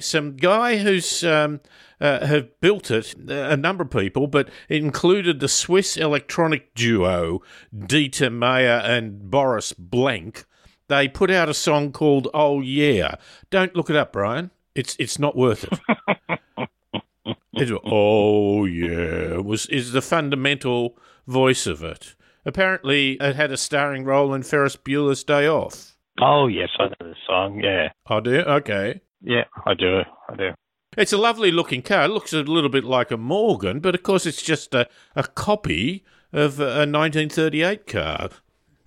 Some 0.00 0.36
guy 0.36 0.78
who's 0.78 1.22
um, 1.24 1.60
uh, 2.00 2.26
have 2.26 2.60
built 2.60 2.90
it, 2.90 3.14
a 3.28 3.56
number 3.56 3.82
of 3.84 3.90
people, 3.90 4.26
but 4.26 4.48
it 4.68 4.82
included 4.82 5.40
the 5.40 5.48
Swiss 5.48 5.96
electronic 5.96 6.74
duo 6.74 7.40
Dieter 7.74 8.32
Meier 8.32 8.82
and 8.84 9.30
Boris 9.30 9.72
Blank. 9.72 10.44
They 10.88 11.06
put 11.08 11.30
out 11.30 11.48
a 11.48 11.54
song 11.54 11.92
called 11.92 12.28
Oh 12.34 12.60
Yeah. 12.60 13.16
Don't 13.50 13.76
look 13.76 13.90
it 13.90 13.96
up, 13.96 14.12
Brian. 14.12 14.50
It's 14.74 14.96
it's 14.98 15.18
not 15.18 15.36
worth 15.36 15.64
it. 15.64 15.78
it 17.52 17.80
oh 17.84 18.64
yeah, 18.64 19.36
was 19.36 19.66
is 19.66 19.92
the 19.92 20.02
fundamental 20.02 20.96
voice 21.26 21.66
of 21.66 21.82
it. 21.82 22.14
Apparently, 22.44 23.12
it 23.20 23.36
had 23.36 23.52
a 23.52 23.56
starring 23.56 24.04
role 24.04 24.32
in 24.32 24.42
Ferris 24.42 24.76
Bueller's 24.76 25.22
Day 25.22 25.46
Off. 25.46 25.96
Oh 26.20 26.46
yes, 26.46 26.70
I 26.78 26.84
know 26.84 26.94
the 27.00 27.14
song. 27.26 27.60
Yeah, 27.62 27.88
I 28.06 28.20
do. 28.20 28.38
Okay. 28.38 29.00
Yeah, 29.22 29.44
I 29.66 29.74
do. 29.74 30.00
I 30.28 30.36
do. 30.36 30.50
It's 30.96 31.12
a 31.12 31.18
lovely 31.18 31.52
looking 31.52 31.82
car. 31.82 32.04
It 32.04 32.08
looks 32.08 32.32
a 32.32 32.42
little 32.42 32.70
bit 32.70 32.84
like 32.84 33.10
a 33.10 33.16
Morgan, 33.16 33.80
but 33.80 33.94
of 33.94 34.02
course 34.02 34.26
it's 34.26 34.42
just 34.42 34.74
a, 34.74 34.88
a 35.14 35.22
copy 35.22 36.04
of 36.32 36.58
a 36.58 36.86
1938 36.86 37.86
car. 37.86 38.30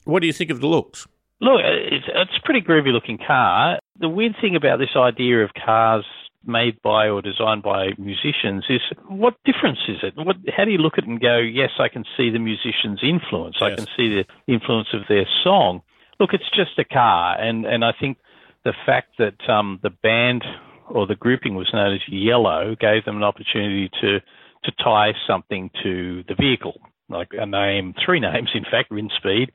What 0.03 0.19
do 0.19 0.27
you 0.27 0.33
think 0.33 0.49
of 0.49 0.59
the 0.59 0.67
looks? 0.67 1.07
Look, 1.39 1.61
it's, 1.63 2.05
it's 2.07 2.37
a 2.37 2.45
pretty 2.45 2.61
groovy 2.61 2.91
looking 2.91 3.17
car. 3.17 3.79
The 3.99 4.09
weird 4.09 4.35
thing 4.41 4.55
about 4.55 4.79
this 4.79 4.95
idea 4.95 5.43
of 5.43 5.51
cars 5.53 6.05
made 6.45 6.81
by 6.81 7.07
or 7.07 7.21
designed 7.21 7.63
by 7.63 7.89
musicians 7.97 8.65
is 8.69 8.81
what 9.07 9.35
difference 9.45 9.79
is 9.87 9.97
it? 10.03 10.13
What, 10.17 10.35
how 10.55 10.65
do 10.65 10.71
you 10.71 10.77
look 10.77 10.97
at 10.97 11.05
it 11.05 11.09
and 11.09 11.21
go, 11.21 11.37
yes, 11.37 11.71
I 11.79 11.87
can 11.87 12.03
see 12.17 12.29
the 12.29 12.39
musician's 12.39 12.99
influence. 13.01 13.57
Yes. 13.61 13.71
I 13.71 13.75
can 13.75 13.85
see 13.95 14.09
the 14.09 14.25
influence 14.47 14.89
of 14.93 15.01
their 15.07 15.25
song. 15.43 15.81
Look, 16.19 16.33
it's 16.33 16.49
just 16.53 16.77
a 16.77 16.83
car. 16.83 17.39
And, 17.39 17.65
and 17.65 17.85
I 17.85 17.91
think 17.97 18.17
the 18.63 18.73
fact 18.85 19.17
that 19.19 19.49
um, 19.49 19.79
the 19.83 19.89
band 19.89 20.43
or 20.89 21.07
the 21.07 21.15
grouping 21.15 21.55
was 21.55 21.69
known 21.73 21.93
as 21.95 22.01
Yello 22.11 22.77
gave 22.79 23.05
them 23.05 23.17
an 23.17 23.23
opportunity 23.23 23.89
to, 24.01 24.19
to 24.19 24.71
tie 24.83 25.13
something 25.27 25.69
to 25.83 26.23
the 26.27 26.35
vehicle, 26.35 26.79
like 27.09 27.29
a 27.33 27.45
name, 27.45 27.93
three 28.05 28.19
names, 28.21 28.49
in 28.53 28.63
fact, 28.63 28.91
Rinspeed 28.91 29.49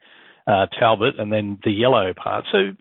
uh, 0.49 0.67
Talbot, 0.79 1.21
and 1.21 1.33
then 1.33 1.59
the 1.63 1.71
yellow 1.71 2.13
part. 2.15 2.47
So 2.51 2.73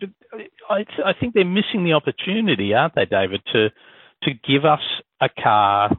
I, 0.70 0.84
I 1.04 1.12
think 1.18 1.34
they're 1.34 1.44
missing 1.44 1.84
the 1.84 1.92
opportunity, 1.92 2.72
aren't 2.72 2.94
they, 2.94 3.04
David, 3.04 3.42
to 3.52 3.68
to 4.24 4.30
give 4.34 4.64
us 4.64 4.80
a 5.20 5.28
car 5.28 5.96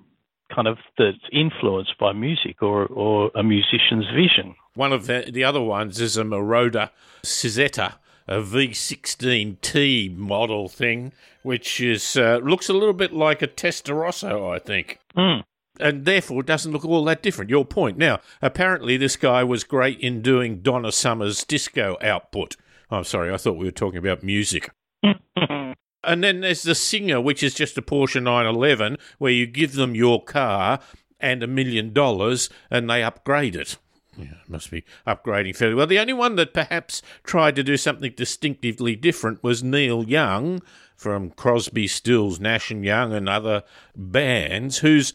kind 0.54 0.68
of 0.68 0.78
that's 0.98 1.18
influenced 1.32 1.98
by 1.98 2.12
music 2.12 2.62
or, 2.62 2.86
or 2.88 3.32
a 3.34 3.44
musician's 3.44 4.08
vision. 4.14 4.56
One 4.74 4.92
of 4.92 5.08
the, 5.08 5.30
the 5.32 5.46
other 5.46 5.62
ones 5.62 6.02
is 6.02 6.18
a 6.18 6.24
Moroder 6.24 6.90
Cizeta, 7.24 7.96
a 8.30 8.38
V16T 8.38 10.16
model 10.16 10.70
thing, 10.70 11.12
which 11.44 11.82
is 11.82 12.16
uh, 12.16 12.40
looks 12.42 12.70
a 12.70 12.74
little 12.74 12.94
bit 12.94 13.12
like 13.12 13.42
a 13.42 13.48
Testarossa, 13.48 14.56
I 14.56 14.60
think. 14.60 15.00
Mm 15.18 15.44
and 15.80 16.06
therefore 16.06 16.44
doesn't 16.44 16.72
look 16.72 16.86
all 16.86 17.06
that 17.06 17.24
different. 17.24 17.50
Your 17.50 17.66
point. 17.66 17.98
Now, 17.98 18.20
apparently, 18.42 18.98
this 18.98 19.16
guy 19.16 19.44
was 19.44 19.64
great 19.64 20.00
in 20.00 20.22
doing 20.22 20.60
Donna 20.60 20.92
Summer's 20.92 21.44
disco 21.46 21.98
output. 22.02 22.58
I'm 22.92 23.04
sorry, 23.04 23.34
I 23.34 23.38
thought 23.38 23.58
we 23.58 23.66
were 23.66 23.72
talking 23.72 24.00
about 24.00 24.24
music. 24.24 24.70
and 25.04 25.76
then 26.04 26.42
there's 26.42 26.64
the 26.64 26.76
singer, 26.76 27.22
which 27.22 27.44
is 27.44 27.54
just 27.54 27.78
a 27.78 27.82
Porsche 27.82 28.22
911, 28.22 28.98
where 29.20 29.32
you 29.32 29.46
give 29.46 29.74
them 29.74 29.96
your 29.96 30.24
car 30.24 30.80
and 31.20 31.44
a 31.44 31.48
million 31.48 31.94
dollars 31.94 32.50
and 32.70 32.90
they 32.90 33.04
upgrade 33.04 33.56
it. 33.56 33.78
Yeah, 34.20 34.34
must 34.50 34.70
be 34.70 34.84
upgrading 35.08 35.56
fairly 35.56 35.76
well. 35.76 35.88
The 35.88 36.00
only 36.00 36.14
one 36.14 36.36
that 36.36 36.54
perhaps 36.54 37.02
tried 37.24 37.56
to 37.56 37.64
do 37.64 37.78
something 37.78 38.14
distinctively 38.16 38.96
different 38.96 39.42
was 39.44 39.64
Neil 39.64 40.04
Young 40.04 40.62
from 40.98 41.30
Crosby, 41.32 41.88
Stills, 41.88 42.40
Nash 42.40 42.70
and 42.70 42.84
Young, 42.84 43.14
and 43.14 43.30
other 43.30 43.64
bands, 43.96 44.80
who's 44.80 45.14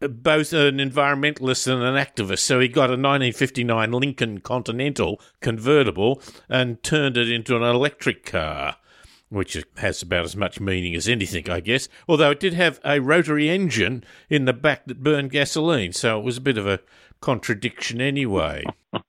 both 0.00 0.52
an 0.52 0.78
environmentalist 0.78 1.72
and 1.72 1.82
an 1.82 1.94
activist. 1.94 2.40
So 2.40 2.58
he 2.58 2.66
got 2.66 2.90
a 2.90 2.98
1959 2.98 3.92
Lincoln 3.92 4.40
Continental 4.40 5.20
convertible 5.40 6.20
and 6.48 6.82
turned 6.82 7.16
it 7.16 7.30
into 7.30 7.54
an 7.54 7.62
electric 7.62 8.24
car, 8.24 8.78
which 9.28 9.62
has 9.76 10.02
about 10.02 10.24
as 10.24 10.34
much 10.34 10.58
meaning 10.58 10.96
as 10.96 11.06
anything, 11.06 11.48
I 11.48 11.60
guess. 11.60 11.88
Although 12.08 12.32
it 12.32 12.40
did 12.40 12.54
have 12.54 12.80
a 12.84 12.98
rotary 13.00 13.48
engine 13.48 14.02
in 14.28 14.46
the 14.46 14.52
back 14.52 14.86
that 14.86 15.04
burned 15.04 15.30
gasoline, 15.30 15.92
so 15.92 16.18
it 16.18 16.24
was 16.24 16.38
a 16.38 16.42
bit 16.42 16.58
of 16.58 16.66
a 16.66 16.80
contradiction 17.20 18.00
anyway. 18.00 18.64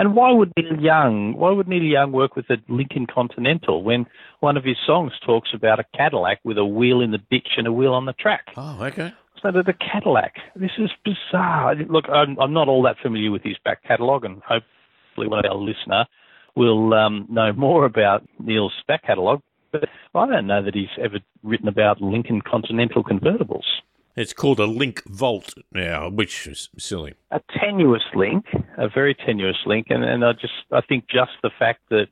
And 0.00 0.14
why 0.14 0.30
would 0.30 0.52
Neil 0.56 0.80
Young? 0.80 1.34
Why 1.36 1.50
would 1.50 1.66
Neil 1.66 1.82
Young 1.82 2.12
work 2.12 2.36
with 2.36 2.48
a 2.50 2.58
Lincoln 2.68 3.08
Continental 3.12 3.82
when 3.82 4.06
one 4.38 4.56
of 4.56 4.62
his 4.62 4.76
songs 4.86 5.10
talks 5.26 5.48
about 5.52 5.80
a 5.80 5.84
Cadillac 5.96 6.38
with 6.44 6.56
a 6.56 6.64
wheel 6.64 7.00
in 7.00 7.10
the 7.10 7.18
ditch 7.32 7.48
and 7.56 7.66
a 7.66 7.72
wheel 7.72 7.92
on 7.94 8.06
the 8.06 8.12
track? 8.12 8.44
Oh, 8.56 8.78
okay. 8.84 9.12
So 9.42 9.50
the 9.50 9.72
Cadillac. 9.72 10.34
This 10.54 10.70
is 10.78 10.90
bizarre. 11.04 11.74
Look, 11.74 12.04
I'm, 12.08 12.38
I'm 12.38 12.52
not 12.52 12.68
all 12.68 12.82
that 12.84 12.96
familiar 13.02 13.32
with 13.32 13.42
his 13.42 13.56
back 13.64 13.82
catalogue, 13.82 14.24
and 14.24 14.40
hopefully 14.42 15.26
one 15.26 15.44
of 15.44 15.50
our 15.50 15.56
listener 15.56 16.06
will 16.54 16.94
um, 16.94 17.26
know 17.28 17.52
more 17.52 17.84
about 17.84 18.24
Neil's 18.38 18.72
back 18.86 19.04
catalogue. 19.04 19.42
But 19.72 19.88
I 20.14 20.26
don't 20.26 20.46
know 20.46 20.62
that 20.62 20.74
he's 20.74 20.86
ever 21.02 21.18
written 21.42 21.68
about 21.68 22.00
Lincoln 22.00 22.40
Continental 22.40 23.02
convertibles. 23.02 23.66
It's 24.18 24.32
called 24.32 24.58
a 24.58 24.66
LincVolt 24.66 25.54
now, 25.72 26.10
which 26.10 26.48
is 26.48 26.70
silly. 26.76 27.14
A 27.30 27.40
tenuous 27.60 28.02
link, 28.16 28.46
a 28.76 28.88
very 28.88 29.14
tenuous 29.14 29.58
link, 29.64 29.86
and, 29.90 30.02
and 30.02 30.24
I 30.24 30.32
just 30.32 30.54
I 30.72 30.80
think 30.80 31.04
just 31.08 31.30
the 31.44 31.52
fact 31.56 31.82
that 31.90 32.06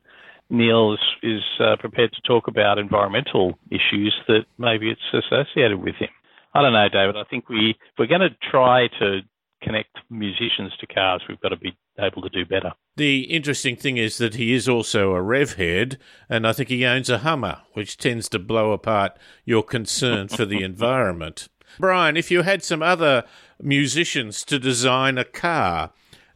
Neil 0.49 0.93
is, 0.93 0.99
is 1.21 1.43
uh, 1.59 1.75
prepared 1.77 2.13
to 2.13 2.21
talk 2.21 2.47
about 2.47 2.79
environmental 2.79 3.59
issues 3.69 4.15
that 4.29 4.45
maybe 4.57 4.89
it's 4.89 5.01
associated 5.25 5.83
with 5.83 5.95
him. 5.95 6.07
I 6.53 6.61
don't 6.61 6.71
know, 6.71 6.87
David. 6.87 7.17
I 7.17 7.25
think 7.29 7.49
we 7.49 7.71
if 7.71 7.99
we're 7.99 8.07
going 8.07 8.21
to 8.21 8.35
try 8.49 8.87
to 8.99 9.19
connect 9.61 9.97
musicians 10.09 10.71
to 10.79 10.87
cars, 10.87 11.21
we've 11.27 11.41
got 11.41 11.49
to 11.49 11.57
be 11.57 11.75
able 11.99 12.21
to 12.21 12.29
do 12.29 12.45
better. 12.45 12.71
The 12.95 13.23
interesting 13.23 13.75
thing 13.75 13.97
is 13.97 14.17
that 14.17 14.35
he 14.35 14.53
is 14.53 14.69
also 14.69 15.11
a 15.11 15.21
rev 15.21 15.55
head, 15.55 15.97
and 16.29 16.47
I 16.47 16.53
think 16.53 16.69
he 16.69 16.85
owns 16.85 17.09
a 17.09 17.17
Hummer, 17.17 17.63
which 17.73 17.97
tends 17.97 18.29
to 18.29 18.39
blow 18.39 18.71
apart 18.71 19.19
your 19.43 19.63
concern 19.63 20.29
for 20.29 20.45
the 20.45 20.63
environment. 20.63 21.49
Brian, 21.79 22.17
if 22.17 22.31
you 22.31 22.41
had 22.43 22.63
some 22.63 22.81
other 22.81 23.23
musicians 23.61 24.43
to 24.45 24.59
design 24.59 25.17
a 25.17 25.25
car, 25.25 25.91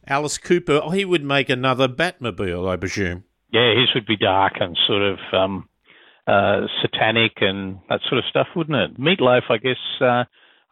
Alice 0.06 0.38
Cooper, 0.38 0.80
oh, 0.82 0.90
he 0.90 1.04
would 1.04 1.24
make 1.24 1.48
another 1.48 1.88
Batmobile, 1.88 2.68
I 2.68 2.76
presume. 2.76 3.24
Yeah, 3.52 3.74
his 3.78 3.94
would 3.94 4.06
be 4.06 4.16
dark 4.16 4.54
and 4.60 4.76
sort 4.86 5.02
of 5.02 5.18
um, 5.32 5.68
uh, 6.26 6.66
satanic 6.80 7.32
and 7.40 7.78
that 7.88 8.00
sort 8.08 8.18
of 8.18 8.24
stuff, 8.30 8.48
wouldn't 8.56 8.76
it? 8.76 9.00
Meatloaf, 9.00 9.42
I 9.50 9.58
guess, 9.58 9.76
uh, 10.00 10.24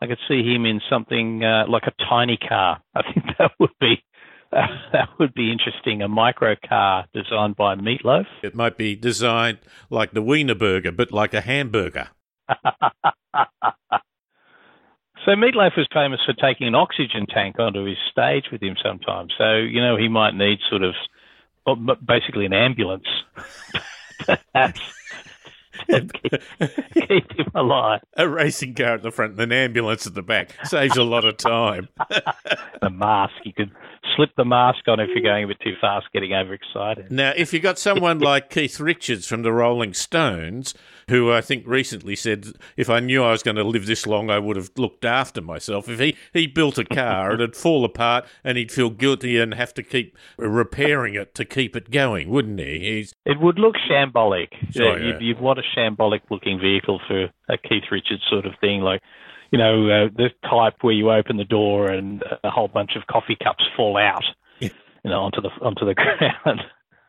I 0.03 0.07
could 0.07 0.19
see 0.29 0.43
him 0.43 0.65
in 0.65 0.81
something 0.89 1.45
uh, 1.45 1.65
like 1.69 1.85
a 1.87 1.93
tiny 2.09 2.39
car. 2.39 2.83
I 2.95 3.03
think 3.03 3.27
that 3.39 3.53
would 3.59 3.79
be 3.81 4.03
that 4.53 5.09
would 5.19 5.33
be 5.33 5.53
interesting. 5.53 6.03
A 6.03 6.09
micro 6.09 6.57
car 6.69 7.07
designed 7.15 7.57
by 7.57 7.77
Meatloaf. 7.77 8.27
It 8.43 8.55
might 8.55 8.77
be 8.77 8.97
designed 8.97 9.59
like 9.91 10.13
the 10.13 10.23
Wiener 10.23 10.57
Burger, 10.57 10.91
but 10.91 11.13
like 11.13 11.35
a 11.35 11.41
hamburger. 11.41 12.09
so 15.25 15.33
Meatloaf 15.33 15.77
was 15.77 15.87
famous 15.93 16.21
for 16.25 16.35
taking 16.35 16.67
an 16.67 16.75
oxygen 16.75 17.27
tank 17.27 17.59
onto 17.59 17.85
his 17.85 17.99
stage 18.11 18.45
with 18.51 18.63
him 18.63 18.77
sometimes. 18.83 19.33
So 19.39 19.57
you 19.57 19.81
know 19.81 19.97
he 19.97 20.09
might 20.09 20.35
need 20.35 20.59
sort 20.69 20.83
of 20.83 20.95
oh, 21.67 21.77
basically 22.05 22.47
an 22.47 22.53
ambulance, 22.53 23.07
perhaps. 24.19 24.81
keep, 25.89 26.13
keep 26.95 27.39
him 27.39 27.51
alive. 27.55 28.01
A 28.17 28.29
racing 28.29 28.75
car 28.75 28.95
at 28.95 29.03
the 29.03 29.11
front 29.11 29.33
and 29.33 29.41
an 29.41 29.53
ambulance 29.53 30.07
at 30.07 30.15
the 30.15 30.23
back 30.23 30.55
saves 30.67 30.97
a 30.97 31.03
lot 31.03 31.25
of 31.25 31.37
time. 31.37 31.89
the 32.83 32.91
mask, 32.91 33.33
you 33.45 33.53
could 33.53 33.71
slip 34.17 34.31
the 34.37 34.45
mask 34.45 34.87
on 34.89 35.01
if 35.01 35.09
you're 35.15 35.23
going 35.23 35.45
a 35.45 35.49
bit 35.49 35.61
too 35.61 35.75
fast, 35.81 36.07
getting 36.13 36.33
overexcited. 36.33 37.11
Now, 37.11 37.33
if 37.37 37.53
you've 37.53 37.63
got 37.63 37.79
someone 37.79 38.19
like 38.19 38.51
Keith 38.51 38.79
Richards 38.81 39.27
from 39.27 39.43
the 39.43 39.53
Rolling 39.53 39.95
Stones, 39.95 40.75
who 41.11 41.31
I 41.31 41.41
think 41.41 41.67
recently 41.67 42.17
said, 42.17 42.55
if 42.77 42.89
I 42.89 43.01
knew 43.01 43.23
I 43.23 43.33
was 43.33 43.43
going 43.43 43.57
to 43.57 43.65
live 43.65 43.87
this 43.87 44.07
long, 44.07 44.31
I 44.31 44.39
would 44.39 44.57
have 44.57 44.71
looked 44.77 45.05
after 45.05 45.41
myself. 45.41 45.89
If 45.89 46.01
he, 46.01 46.17
he 46.33 46.47
built 46.47 46.79
a 46.79 46.85
car, 46.85 47.35
it'd 47.35 47.55
fall 47.55 47.85
apart 47.85 48.27
and 48.43 48.57
he'd 48.57 48.73
feel 48.73 48.91
guilty 48.91 49.39
and 49.39 49.55
have 49.55 49.75
to 49.75 49.83
keep 49.83 50.17
repairing 50.39 51.15
it 51.15 51.35
to 51.35 51.45
keep 51.45 51.77
it 51.77 51.91
going, 51.91 52.31
wouldn't 52.31 52.59
he? 52.59 52.79
He's... 52.79 53.13
It 53.27 53.41
would 53.41 53.59
look 53.59 53.75
shambolic. 53.91 54.49
Yeah. 54.71 54.97
you'd, 54.97 55.21
you'd 55.21 55.41
want 55.41 55.59
a 55.59 55.79
shambolic 55.79 56.23
looking 56.31 56.59
vehicle 56.59 57.01
for 57.07 57.25
a 57.49 57.59
Keith 57.59 57.85
Richards 57.91 58.23
sort 58.31 58.47
of 58.47 58.55
thing, 58.61 58.81
like 58.81 59.03
you 59.51 59.59
know, 59.59 59.89
uh, 59.89 60.09
the 60.17 60.31
type 60.49 60.75
where 60.83 60.95
you 60.95 61.11
open 61.11 61.37
the 61.37 61.45
door 61.45 61.91
and 61.91 62.23
a 62.45 62.51
whole 62.51 62.69
bunch 62.69 62.93
of 62.97 63.07
coffee 63.09 63.37
cups 63.43 63.65
fall 63.77 63.97
out, 63.97 64.23
yeah. 64.61 64.69
you 65.05 65.11
know, 65.11 65.23
onto 65.23 65.41
the 65.41 65.51
onto 65.61 65.85
the 65.85 65.95
ground. 66.45 66.61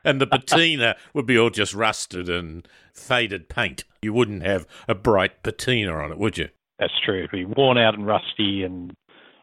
And 0.03 0.19
the 0.19 0.27
patina 0.27 0.95
would 1.13 1.25
be 1.25 1.37
all 1.37 1.49
just 1.49 1.73
rusted 1.73 2.29
and 2.29 2.67
faded 2.93 3.49
paint. 3.49 3.83
You 4.01 4.13
wouldn't 4.13 4.43
have 4.43 4.65
a 4.87 4.95
bright 4.95 5.43
patina 5.43 5.93
on 5.93 6.11
it, 6.11 6.17
would 6.17 6.37
you? 6.37 6.49
That's 6.79 6.93
true. 7.05 7.19
It'd 7.19 7.31
be 7.31 7.45
worn 7.45 7.77
out 7.77 7.93
and 7.93 8.05
rusty 8.05 8.63
and 8.63 8.95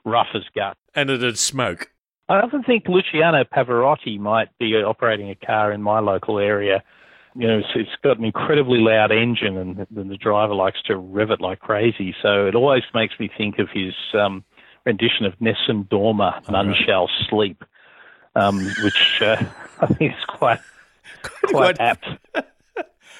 rough 0.04 0.28
as 0.34 0.42
gut. 0.54 0.76
And 0.94 1.10
it'd 1.10 1.38
smoke. 1.38 1.92
I 2.28 2.40
often 2.40 2.62
think 2.62 2.88
Luciano 2.88 3.44
Pavarotti 3.44 4.18
might 4.18 4.48
be 4.58 4.74
operating 4.74 5.30
a 5.30 5.34
car 5.34 5.72
in 5.72 5.82
my 5.82 6.00
local 6.00 6.38
area 6.38 6.82
you 7.38 7.46
know, 7.46 7.58
it's, 7.58 7.68
it's 7.76 7.90
got 8.02 8.18
an 8.18 8.24
incredibly 8.24 8.78
loud 8.78 9.12
engine, 9.12 9.56
and, 9.56 9.86
and 9.96 10.10
the 10.10 10.16
driver 10.16 10.54
likes 10.54 10.82
to 10.86 10.96
rev 10.96 11.30
it 11.30 11.40
like 11.40 11.60
crazy. 11.60 12.14
So 12.20 12.46
it 12.46 12.56
always 12.56 12.82
makes 12.94 13.14
me 13.20 13.30
think 13.36 13.60
of 13.60 13.68
his 13.72 13.94
um, 14.12 14.44
rendition 14.84 15.24
of 15.24 15.34
Nessun 15.40 15.84
Dorma, 15.84 16.40
None 16.50 16.68
right. 16.68 16.76
Shall 16.84 17.08
Sleep, 17.30 17.62
um, 18.38 18.64
which 18.82 19.22
uh, 19.22 19.42
I 19.80 19.86
think 19.86 20.12
is 20.12 20.24
quite 20.26 20.60
quite 21.46 21.80
apt. 21.80 22.06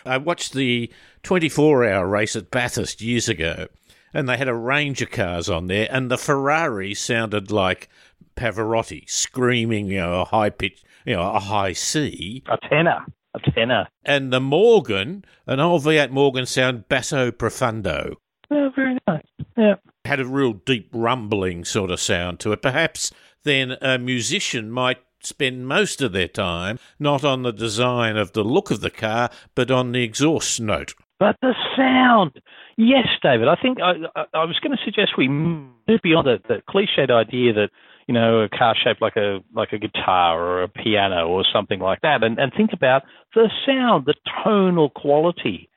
I 0.07 0.17
watched 0.17 0.55
the 0.55 0.91
24-hour 1.23 2.07
race 2.07 2.35
at 2.37 2.51
Bathurst 2.51 3.03
years 3.03 3.29
ago, 3.29 3.67
and 4.15 4.29
they 4.29 4.37
had 4.37 4.49
a 4.49 4.55
range 4.55 5.03
of 5.03 5.11
cars 5.11 5.51
on 5.51 5.67
there, 5.67 5.89
and 5.91 6.11
the 6.11 6.17
Ferrari 6.17 6.95
sounded 6.95 7.51
like 7.51 7.89
Pavarotti 8.37 9.09
screaming, 9.11 9.89
you 9.89 9.99
know, 9.99 10.21
a 10.21 10.25
high 10.25 10.51
pitch, 10.51 10.83
you 11.05 11.17
know, 11.17 11.31
a 11.33 11.41
high 11.41 11.73
C, 11.73 12.43
a 12.49 12.57
tenor 12.69 13.05
a 13.35 13.51
tenor. 13.51 13.89
And 14.05 14.33
the 14.33 14.41
Morgan, 14.41 15.25
an 15.47 15.61
old 15.61 15.83
V8 15.85 16.11
Morgan 16.11 16.47
sound 16.47 16.89
basso 16.89 17.31
profundo. 17.31 18.15
Oh, 18.51 18.71
very 18.75 18.99
nice. 19.07 19.23
Yeah. 19.57 19.75
Had 20.05 20.21
a 20.21 20.25
real 20.25 20.55
deep 20.55 20.89
rumbling 20.93 21.65
sort 21.65 21.91
of 21.91 22.01
sound 22.01 22.41
to 22.41 22.53
it. 22.53 22.63
Perhaps 22.63 23.13
then 23.45 23.77
a 23.83 23.99
musician 23.99 24.71
might 24.71 24.99
spend 25.21 25.67
most 25.67 26.01
of 26.01 26.13
their 26.13 26.29
time 26.29 26.79
not 26.99 27.25
on 27.25 27.43
the 27.43 27.53
design 27.53 28.17
of 28.17 28.33
the 28.33 28.45
look 28.45 28.71
of 28.71 28.81
the 28.81 28.91
car, 28.91 29.31
but 29.55 29.71
on 29.71 29.93
the 29.93 30.03
exhaust 30.03 30.61
note. 30.61 30.95
But 31.19 31.37
the 31.43 31.55
sound. 31.77 32.41
Yes, 32.77 33.09
David. 33.23 33.49
I 33.49 33.57
think 33.57 33.79
I, 33.81 33.93
I, 34.15 34.25
I 34.35 34.45
was 34.45 34.59
going 34.63 34.77
to 34.77 34.85
suggest 34.85 35.19
we 35.19 35.29
move 35.29 36.01
beyond 36.03 36.27
the, 36.27 36.39
the 36.47 36.63
cliched 36.69 37.11
idea 37.11 37.53
that 37.55 37.71
you 38.09 38.15
know, 38.15 38.41
a 38.41 38.49
car 38.49 38.75
shaped 38.83 39.03
like 39.03 39.17
a 39.17 39.41
like 39.55 39.73
a 39.73 39.79
guitar 39.79 40.41
or 40.43 40.63
a 40.63 40.69
piano 40.69 41.29
or 41.29 41.45
something 41.53 41.79
like 41.79 42.01
that, 42.01 42.25
and, 42.25 42.39
and 42.39 42.53
think 42.57 42.71
about 42.73 43.03
the 43.35 43.51
sound, 43.67 44.07
the 44.07 44.15
tonal 44.43 44.89
quality 44.89 45.69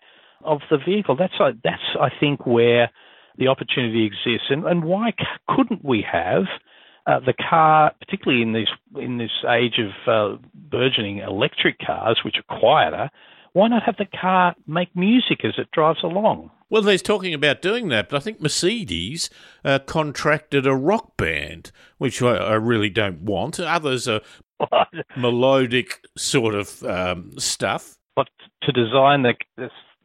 of 0.46 0.62
the 0.72 0.78
vehicle. 0.78 1.18
That's 1.18 1.34
uh, 1.42 1.52
that's 1.62 1.82
I 2.00 2.08
think 2.20 2.46
where 2.48 2.90
the 3.38 3.50
opportunity 3.50 4.06
exists, 4.06 4.48
and 4.50 4.66
and 4.66 4.86
why 4.86 5.12
couldn't 5.50 5.84
we 5.84 6.06
have 6.10 6.44
uh, 7.08 7.20
the 7.20 7.34
car, 7.34 7.92
particularly 8.00 8.42
in 8.42 8.54
this 8.54 8.70
in 9.00 9.18
this 9.18 9.32
age 9.50 9.80
of 9.80 9.92
uh, 10.08 10.38
burgeoning 10.54 11.20
electric 11.20 11.80
cars, 11.80 12.20
which 12.24 12.36
are 12.38 12.60
quieter? 12.60 13.10
Why 13.54 13.68
not 13.68 13.84
have 13.84 13.98
the 13.98 14.06
car 14.06 14.56
make 14.66 14.96
music 14.96 15.44
as 15.44 15.54
it 15.58 15.72
drives 15.72 16.04
along? 16.04 16.52
Well, 16.70 16.82
they're 16.82 16.98
talking 16.98 17.34
about 17.34 17.62
doing 17.62 17.90
that, 17.90 18.08
but 18.08 18.16
I 18.16 18.20
think 18.22 18.40
Mercedes 18.40 19.30
uh, 19.66 19.80
contracted 19.80 20.66
a 20.66 20.74
rock 20.74 21.18
band, 21.18 21.72
which 21.98 22.22
I, 22.22 22.36
I 22.36 22.54
really 22.54 22.90
don't 22.90 23.24
want. 23.24 23.60
Others 23.60 24.08
are 24.08 24.22
what? 24.70 24.88
melodic 25.18 26.00
sort 26.18 26.56
of 26.56 26.82
um, 26.84 27.38
stuff. 27.38 27.98
But 28.16 28.30
to 28.64 28.72
design 28.72 29.24
the 29.24 29.34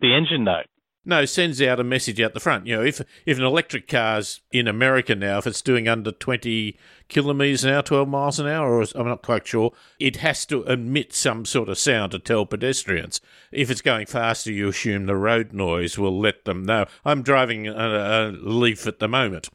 the 0.01 0.15
engine 0.15 0.45
note. 0.45 0.67
No, 1.09 1.25
sends 1.25 1.63
out 1.63 1.79
a 1.79 1.85
message 1.85 2.21
out 2.21 2.35
the 2.35 2.41
front. 2.41 2.67
You 2.67 2.77
know, 2.77 2.83
if 2.83 3.01
if 3.25 3.39
an 3.39 3.45
electric 3.45 3.87
car's 3.87 4.41
in 4.51 4.67
America 4.67 5.15
now, 5.15 5.39
if 5.39 5.47
it's 5.47 5.63
doing 5.63 5.87
under 5.87 6.11
twenty 6.11 6.77
kilometres 7.07 7.63
an 7.63 7.71
hour, 7.71 7.83
twelve 7.83 8.09
miles 8.09 8.41
an 8.41 8.49
hour, 8.49 8.75
or 8.75 8.85
I'm 8.97 9.07
not 9.07 9.23
quite 9.23 9.47
sure, 9.47 9.73
it 10.01 10.17
has 10.17 10.45
to 10.47 10.65
emit 10.65 11.15
some 11.15 11.45
sort 11.45 11.69
of 11.69 11.79
sound 11.79 12.11
to 12.11 12.19
tell 12.19 12.45
pedestrians. 12.45 13.21
If 13.53 13.71
it's 13.71 13.83
going 13.83 14.07
faster, 14.07 14.51
you 14.51 14.67
assume 14.67 15.07
the 15.07 15.15
road 15.15 15.53
noise 15.53 15.97
will 15.97 16.19
let 16.19 16.45
them 16.45 16.65
know. 16.65 16.87
I'm 17.05 17.23
driving 17.23 17.69
a, 17.69 17.73
a 17.73 18.33
Leaf 18.33 18.89
at 18.89 18.99
the 18.99 19.07
moment 19.07 19.49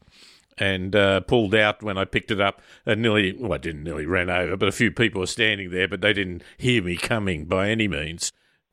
and 0.57 0.95
uh, 0.95 1.19
pulled 1.19 1.53
out 1.53 1.83
when 1.83 1.97
I 1.97 2.05
picked 2.05 2.31
it 2.31 2.39
up 2.39 2.61
and 2.85 3.01
nearly, 3.01 3.33
well, 3.33 3.53
I 3.53 3.57
didn't 3.57 3.83
nearly 3.83 4.05
ran 4.05 4.29
over, 4.29 4.55
but 4.55 4.69
a 4.69 4.71
few 4.71 4.91
people 4.91 5.19
were 5.19 5.27
standing 5.27 5.71
there, 5.71 5.89
but 5.89 5.99
they 5.99 6.13
didn't 6.13 6.43
hear 6.57 6.81
me 6.81 6.95
coming 6.95 7.43
by 7.45 7.69
any 7.69 7.89
means. 7.89 8.31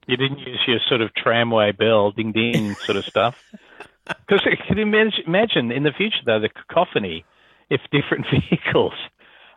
You 0.09 0.17
didn't 0.17 0.39
use 0.39 0.61
your 0.67 0.79
sort 0.89 1.03
of 1.03 1.15
tramway 1.15 1.73
bell, 1.73 2.11
ding 2.13 2.33
ding 2.33 2.75
sort 2.87 2.97
of 2.97 3.05
stuff. 3.05 3.37
Because 4.07 4.43
can 4.67 4.79
you 4.79 4.85
imagine 5.27 5.71
in 5.71 5.83
the 5.83 5.93
future, 5.93 6.25
though, 6.25 6.41
the 6.41 6.49
cacophony 6.49 7.27
if 7.69 7.83
different 7.93 8.27
vehicles 8.51 8.95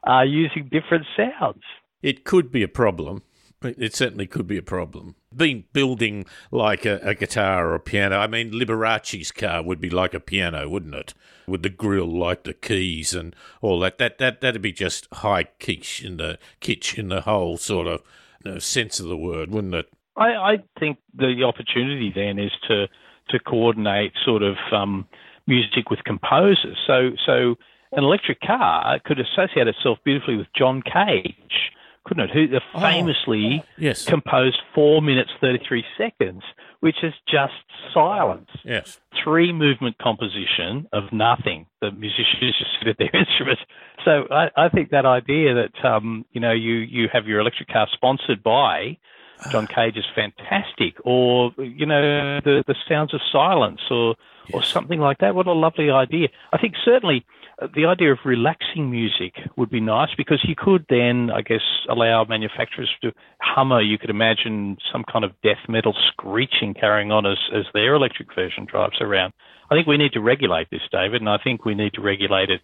are 0.03 0.25
using 0.25 0.69
different 0.69 1.05
sounds? 1.15 1.63
It 2.01 2.25
could 2.25 2.51
be 2.51 2.63
a 2.63 2.67
problem. 2.67 3.23
It 3.63 3.95
certainly 3.95 4.25
could 4.25 4.47
be 4.47 4.57
a 4.57 4.63
problem. 4.63 5.15
Being 5.33 5.65
building 5.71 6.25
like 6.49 6.83
a, 6.85 6.99
a, 7.03 7.13
guitar 7.13 7.67
or 7.67 7.75
a 7.75 7.79
piano, 7.79 8.17
I 8.17 8.25
mean, 8.25 8.51
Liberace's 8.51 9.31
car 9.31 9.61
would 9.61 9.79
be 9.79 9.89
like 9.89 10.15
a 10.15 10.19
piano, 10.19 10.67
wouldn't 10.67 10.95
it? 10.95 11.13
With 11.47 11.61
the 11.61 11.69
grill 11.69 12.07
like 12.07 12.43
the 12.43 12.55
keys 12.55 13.13
and 13.13 13.35
all 13.61 13.79
that. 13.81 13.99
That 13.99 14.17
that 14.17 14.41
that'd 14.41 14.63
be 14.63 14.71
just 14.71 15.07
high 15.13 15.43
kitsch 15.59 16.03
in 16.03 16.17
the 16.17 16.39
kitsch 16.59 16.97
in 16.97 17.09
the 17.09 17.21
whole 17.21 17.57
sort 17.57 17.85
of 17.85 18.01
you 18.43 18.53
know, 18.53 18.59
sense 18.59 18.99
of 18.99 19.07
the 19.07 19.17
word, 19.17 19.51
wouldn't 19.51 19.75
it? 19.75 19.93
I, 20.17 20.53
I 20.53 20.57
think 20.79 20.97
the 21.15 21.43
opportunity 21.43 22.11
then 22.13 22.39
is 22.39 22.51
to 22.67 22.87
to 23.29 23.39
coordinate 23.39 24.11
sort 24.25 24.43
of 24.43 24.55
um, 24.71 25.07
music 25.47 25.89
with 25.89 26.03
composers. 26.03 26.77
So 26.85 27.11
so 27.25 27.55
an 27.91 28.03
electric 28.03 28.41
car 28.41 28.99
could 29.05 29.19
associate 29.19 29.67
itself 29.67 29.99
beautifully 30.03 30.37
with 30.37 30.47
John 30.55 30.81
Cage, 30.81 31.71
couldn't 32.05 32.29
it? 32.29 32.31
Who 32.31 32.55
oh, 32.55 32.79
famously 32.79 33.63
oh, 33.63 33.67
yes. 33.77 34.05
composed 34.05 34.59
four 34.75 35.01
minutes 35.01 35.31
thirty 35.39 35.63
three 35.65 35.83
seconds, 35.97 36.43
which 36.81 36.97
is 37.03 37.13
just 37.29 37.53
silence. 37.93 38.49
Yes, 38.65 38.99
three 39.23 39.53
movement 39.53 39.97
composition 39.97 40.87
of 40.91 41.03
nothing. 41.11 41.67
The 41.81 41.91
musicians 41.91 42.55
just 42.59 42.71
sit 42.79 42.87
at 42.89 42.97
their 42.97 43.15
instruments. 43.21 43.61
So 44.03 44.25
I, 44.31 44.49
I 44.57 44.69
think 44.69 44.89
that 44.91 45.05
idea 45.05 45.53
that 45.53 45.85
um, 45.85 46.25
you 46.31 46.41
know 46.41 46.51
you 46.51 46.73
you 46.73 47.07
have 47.13 47.27
your 47.27 47.39
electric 47.39 47.69
car 47.69 47.87
sponsored 47.93 48.43
by 48.43 48.97
John 49.49 49.67
Cage 49.67 49.97
is 49.97 50.05
fantastic, 50.13 50.95
or 51.03 51.51
you 51.57 51.85
know 51.85 52.39
the 52.43 52.63
the 52.67 52.75
sounds 52.87 53.13
of 53.13 53.21
silence, 53.31 53.81
or 53.89 54.15
yes. 54.47 54.53
or 54.53 54.63
something 54.63 54.99
like 54.99 55.17
that. 55.19 55.33
What 55.33 55.47
a 55.47 55.53
lovely 55.53 55.89
idea! 55.89 56.27
I 56.53 56.57
think 56.57 56.75
certainly 56.83 57.25
uh, 57.61 57.67
the 57.73 57.85
idea 57.85 58.11
of 58.11 58.19
relaxing 58.23 58.91
music 58.91 59.33
would 59.57 59.69
be 59.69 59.79
nice 59.79 60.09
because 60.15 60.43
you 60.47 60.55
could 60.55 60.85
then, 60.89 61.31
I 61.31 61.41
guess, 61.41 61.61
allow 61.89 62.23
manufacturers 62.25 62.89
to 63.01 63.11
Hummer. 63.39 63.81
You 63.81 63.97
could 63.97 64.09
imagine 64.09 64.77
some 64.91 65.03
kind 65.11 65.25
of 65.25 65.31
death 65.43 65.67
metal 65.67 65.95
screeching 66.11 66.73
carrying 66.73 67.11
on 67.11 67.25
as 67.25 67.39
as 67.53 67.65
their 67.73 67.95
electric 67.95 68.33
version 68.35 68.65
drives 68.65 69.01
around. 69.01 69.33
I 69.71 69.75
think 69.75 69.87
we 69.87 69.97
need 69.97 70.13
to 70.13 70.21
regulate 70.21 70.69
this, 70.69 70.81
David, 70.91 71.21
and 71.21 71.29
I 71.29 71.37
think 71.43 71.65
we 71.65 71.75
need 71.75 71.93
to 71.93 72.01
regulate 72.01 72.49
it 72.49 72.61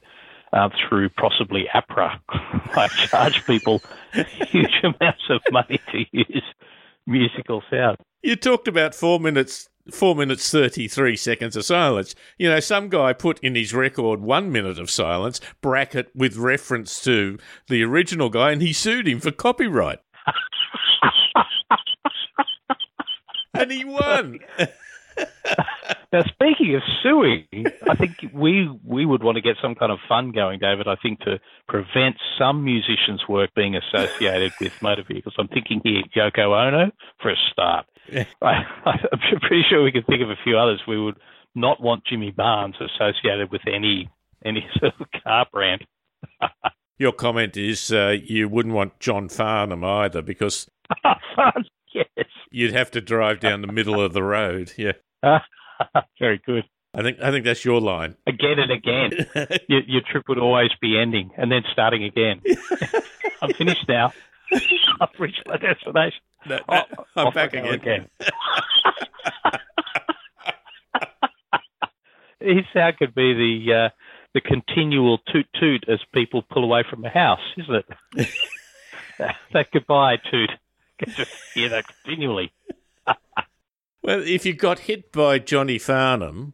uh, 0.54 0.70
through 0.88 1.10
possibly 1.10 1.66
APRA. 1.74 2.20
I 2.30 2.88
charge 2.88 3.46
people 3.46 3.82
huge 4.14 4.74
amounts 4.84 5.24
of 5.30 5.42
money 5.52 5.80
to 5.92 6.06
use 6.12 6.44
musical 7.06 7.64
sound. 7.70 7.98
You 8.22 8.36
talked 8.36 8.68
about 8.68 8.96
four 8.96 9.20
minutes, 9.20 9.70
four 9.92 10.16
minutes 10.16 10.50
thirty-three 10.52 11.16
seconds 11.16 11.56
of 11.56 11.66
silence. 11.66 12.16
You 12.38 12.50
know, 12.50 12.60
some 12.60 12.90
guy 12.90 13.14
put 13.14 13.40
in 13.40 13.56
his 13.56 13.74
record 13.74 14.22
one 14.22 14.52
minute 14.52 14.80
of 14.80 14.90
silence, 14.90 15.40
bracket 15.62 16.10
with 16.16 16.36
reference 16.36 17.02
to 17.04 17.38
the 17.68 17.84
original 17.84 18.30
guy, 18.30 18.52
and 18.52 18.62
he 18.62 18.74
sued 18.74 19.08
him 19.08 19.20
for 19.20 19.32
copyright. 19.32 20.00
and 23.54 23.72
he 23.72 23.86
won. 23.86 24.40
Now, 26.14 26.22
speaking 26.24 26.74
of 26.76 26.82
suing, 27.04 27.46
I 27.90 27.96
think 27.96 28.32
we 28.34 28.70
we 28.84 29.06
would 29.06 29.24
want 29.24 29.36
to 29.36 29.42
get 29.42 29.58
some 29.62 29.76
kind 29.76 29.92
of 29.92 30.00
fund 30.08 30.34
going, 30.34 30.60
David. 30.60 30.88
I 30.88 30.96
think 30.96 31.20
to 31.22 31.40
prevent 31.68 32.16
some 32.40 32.64
musicians' 32.64 33.28
work 33.28 33.50
being 33.56 33.76
associated 33.76 34.54
with 34.62 34.82
motor 34.82 35.04
vehicles. 35.06 35.36
I'm 35.38 35.50
thinking 35.50 35.82
here 35.84 36.04
Yoko 36.16 36.56
Ono 36.56 36.92
for 37.22 37.32
a 37.32 37.36
start. 37.52 37.88
I, 38.42 38.64
I'm 38.86 39.40
pretty 39.42 39.64
sure 39.70 39.84
we 39.84 39.92
could 39.92 40.08
think 40.08 40.22
of 40.22 40.30
a 40.30 40.38
few 40.46 40.58
others. 40.58 40.82
We 40.88 40.98
would 41.02 41.18
not 41.56 41.82
want 41.82 42.06
Jimmy 42.06 42.32
Barnes 42.32 42.76
associated 42.80 43.52
with 43.52 43.62
any 43.68 44.10
any 44.46 44.66
sort 44.80 44.94
of 45.00 45.08
car 45.24 45.46
brand. 45.52 45.86
Your 46.98 47.12
comment 47.12 47.58
is 47.58 47.92
uh, 47.92 48.16
you 48.24 48.50
wouldn't 48.50 48.74
want 48.74 49.00
John 49.00 49.30
Farnham 49.30 49.84
either 49.84 50.22
because 50.22 50.68
yes, 51.94 52.08
you'd 52.50 52.74
have 52.74 52.90
to 52.92 53.02
drive 53.02 53.40
down 53.40 53.62
the 53.62 53.72
middle 53.72 54.02
of 54.02 54.14
the 54.14 54.24
road. 54.24 54.74
Yeah. 54.78 54.94
Very 56.20 56.42
good. 56.46 56.64
I 56.94 57.02
think 57.04 57.20
I 57.22 57.32
think 57.32 57.46
that's 57.46 57.64
your 57.64 57.80
line. 57.82 58.16
Again 58.26 58.58
and 58.60 58.72
again, 58.72 59.12
your, 59.68 59.82
your 59.82 60.02
trip 60.10 60.28
would 60.30 60.40
always 60.40 60.72
be 60.82 60.98
ending 61.00 61.32
and 61.38 61.52
then 61.52 61.64
starting 61.72 62.04
again. 62.04 62.42
I'm 63.42 63.54
finished 63.54 63.86
now. 63.88 64.14
I've 65.02 65.10
reached 65.20 65.44
my 65.46 65.58
destination. 65.58 66.20
No, 66.48 66.60
Oh, 66.70 66.82
I'm 67.16 67.34
back 67.34 67.54
I 67.54 67.62
go 67.62 67.70
again. 67.70 68.08
His 72.40 72.64
sound 72.74 72.98
could 72.98 73.14
be 73.16 73.34
the 73.34 73.74
uh, 73.74 73.90
the 74.34 74.42
continual 74.42 75.18
toot 75.32 75.48
toot 75.60 75.84
as 75.90 76.00
people 76.14 76.44
pull 76.44 76.64
away 76.64 76.84
from 76.90 77.02
the 77.02 77.10
house, 77.10 77.42
isn't 77.58 77.76
it? 77.76 78.28
that, 79.18 79.36
that 79.54 79.72
goodbye 79.72 80.18
toot. 80.32 80.52
You 81.06 81.14
just 81.14 81.32
hear 81.54 81.70
that 81.70 81.86
continually. 81.88 82.52
Well, 84.08 84.24
if 84.26 84.46
you 84.46 84.54
got 84.54 84.80
hit 84.80 85.12
by 85.12 85.38
Johnny 85.38 85.78
Farnham, 85.78 86.54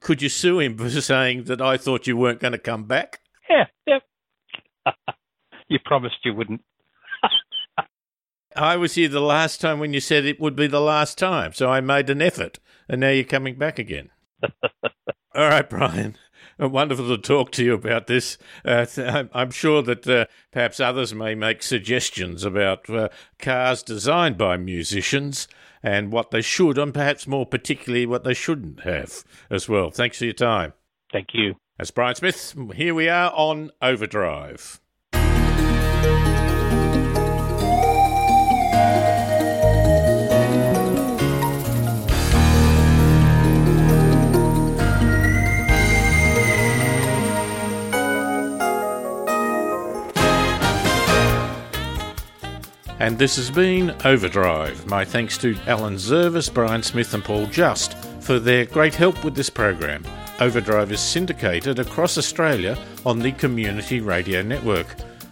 could 0.00 0.22
you 0.22 0.30
sue 0.30 0.58
him 0.60 0.78
for 0.78 0.88
saying 1.02 1.44
that 1.44 1.60
I 1.60 1.76
thought 1.76 2.06
you 2.06 2.16
weren't 2.16 2.40
going 2.40 2.52
to 2.52 2.58
come 2.58 2.84
back? 2.84 3.20
Yeah, 3.50 3.66
yeah. 3.86 3.98
you 5.68 5.78
promised 5.84 6.16
you 6.24 6.32
wouldn't. 6.32 6.62
I 8.56 8.78
was 8.78 8.94
here 8.94 9.10
the 9.10 9.20
last 9.20 9.60
time 9.60 9.80
when 9.80 9.92
you 9.92 10.00
said 10.00 10.24
it 10.24 10.40
would 10.40 10.56
be 10.56 10.66
the 10.66 10.80
last 10.80 11.18
time, 11.18 11.52
so 11.52 11.68
I 11.68 11.82
made 11.82 12.08
an 12.08 12.22
effort, 12.22 12.58
and 12.88 13.02
now 13.02 13.10
you're 13.10 13.24
coming 13.24 13.56
back 13.56 13.78
again. 13.78 14.08
All 14.42 15.48
right, 15.50 15.68
Brian. 15.68 16.16
Uh, 16.60 16.68
Wonderful 16.68 17.08
to 17.08 17.18
talk 17.20 17.50
to 17.52 17.64
you 17.64 17.74
about 17.74 18.06
this. 18.06 18.38
Uh, 18.64 18.86
I'm- 18.96 19.30
I'm 19.32 19.50
sure 19.50 19.82
that 19.82 20.06
uh, 20.06 20.26
perhaps 20.52 20.80
others 20.80 21.14
may 21.14 21.34
make 21.34 21.62
suggestions 21.62 22.44
about 22.44 22.88
uh, 22.90 23.08
cars 23.38 23.82
designed 23.82 24.38
by 24.38 24.56
musicians 24.56 25.48
and 25.82 26.10
what 26.12 26.30
they 26.30 26.40
should, 26.42 26.78
and 26.78 26.94
perhaps 26.94 27.26
more 27.26 27.44
particularly 27.46 28.06
what 28.06 28.24
they 28.24 28.34
shouldn't 28.34 28.80
have 28.80 29.24
as 29.50 29.68
well. 29.68 29.90
Thanks 29.90 30.18
for 30.18 30.24
your 30.24 30.32
time. 30.34 30.72
Thank 31.12 31.28
you. 31.34 31.56
That's 31.78 31.90
Brian 31.90 32.14
Smith. 32.14 32.54
Here 32.74 32.94
we 32.94 33.08
are 33.08 33.32
on 33.34 33.70
Overdrive. 33.82 34.80
And 53.04 53.18
this 53.18 53.36
has 53.36 53.50
been 53.50 53.94
Overdrive. 54.06 54.86
My 54.86 55.04
thanks 55.04 55.36
to 55.36 55.54
Alan 55.66 55.96
Zurvas, 55.96 56.50
Brian 56.50 56.82
Smith, 56.82 57.12
and 57.12 57.22
Paul 57.22 57.44
Just 57.44 57.98
for 58.22 58.38
their 58.38 58.64
great 58.64 58.94
help 58.94 59.22
with 59.22 59.34
this 59.34 59.50
program. 59.50 60.02
Overdrive 60.40 60.90
is 60.90 61.00
syndicated 61.00 61.78
across 61.78 62.16
Australia 62.16 62.78
on 63.04 63.18
the 63.18 63.32
Community 63.32 64.00
Radio 64.00 64.40
Network. 64.40 64.86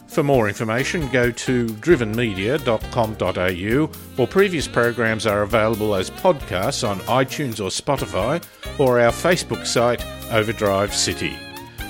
For 0.06 0.22
more 0.22 0.48
information, 0.48 1.08
go 1.08 1.30
to 1.30 1.64
drivenmedia.com.au 1.64 4.22
or 4.22 4.28
previous 4.28 4.68
programs 4.68 5.24
are 5.24 5.40
available 5.40 5.94
as 5.94 6.10
podcasts 6.10 6.86
on 6.86 7.00
iTunes 7.00 7.58
or 7.58 7.70
Spotify 7.70 8.44
or 8.78 9.00
our 9.00 9.12
Facebook 9.12 9.64
site, 9.64 10.04
Overdrive 10.30 10.94
City. 10.94 11.34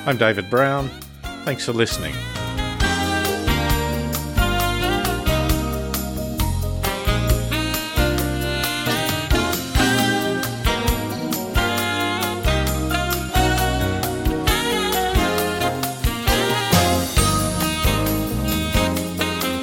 I'm 0.07 0.17
David 0.17 0.49
Brown. 0.49 0.89
Thanks 1.45 1.67
for 1.67 1.73
listening. 1.73 2.15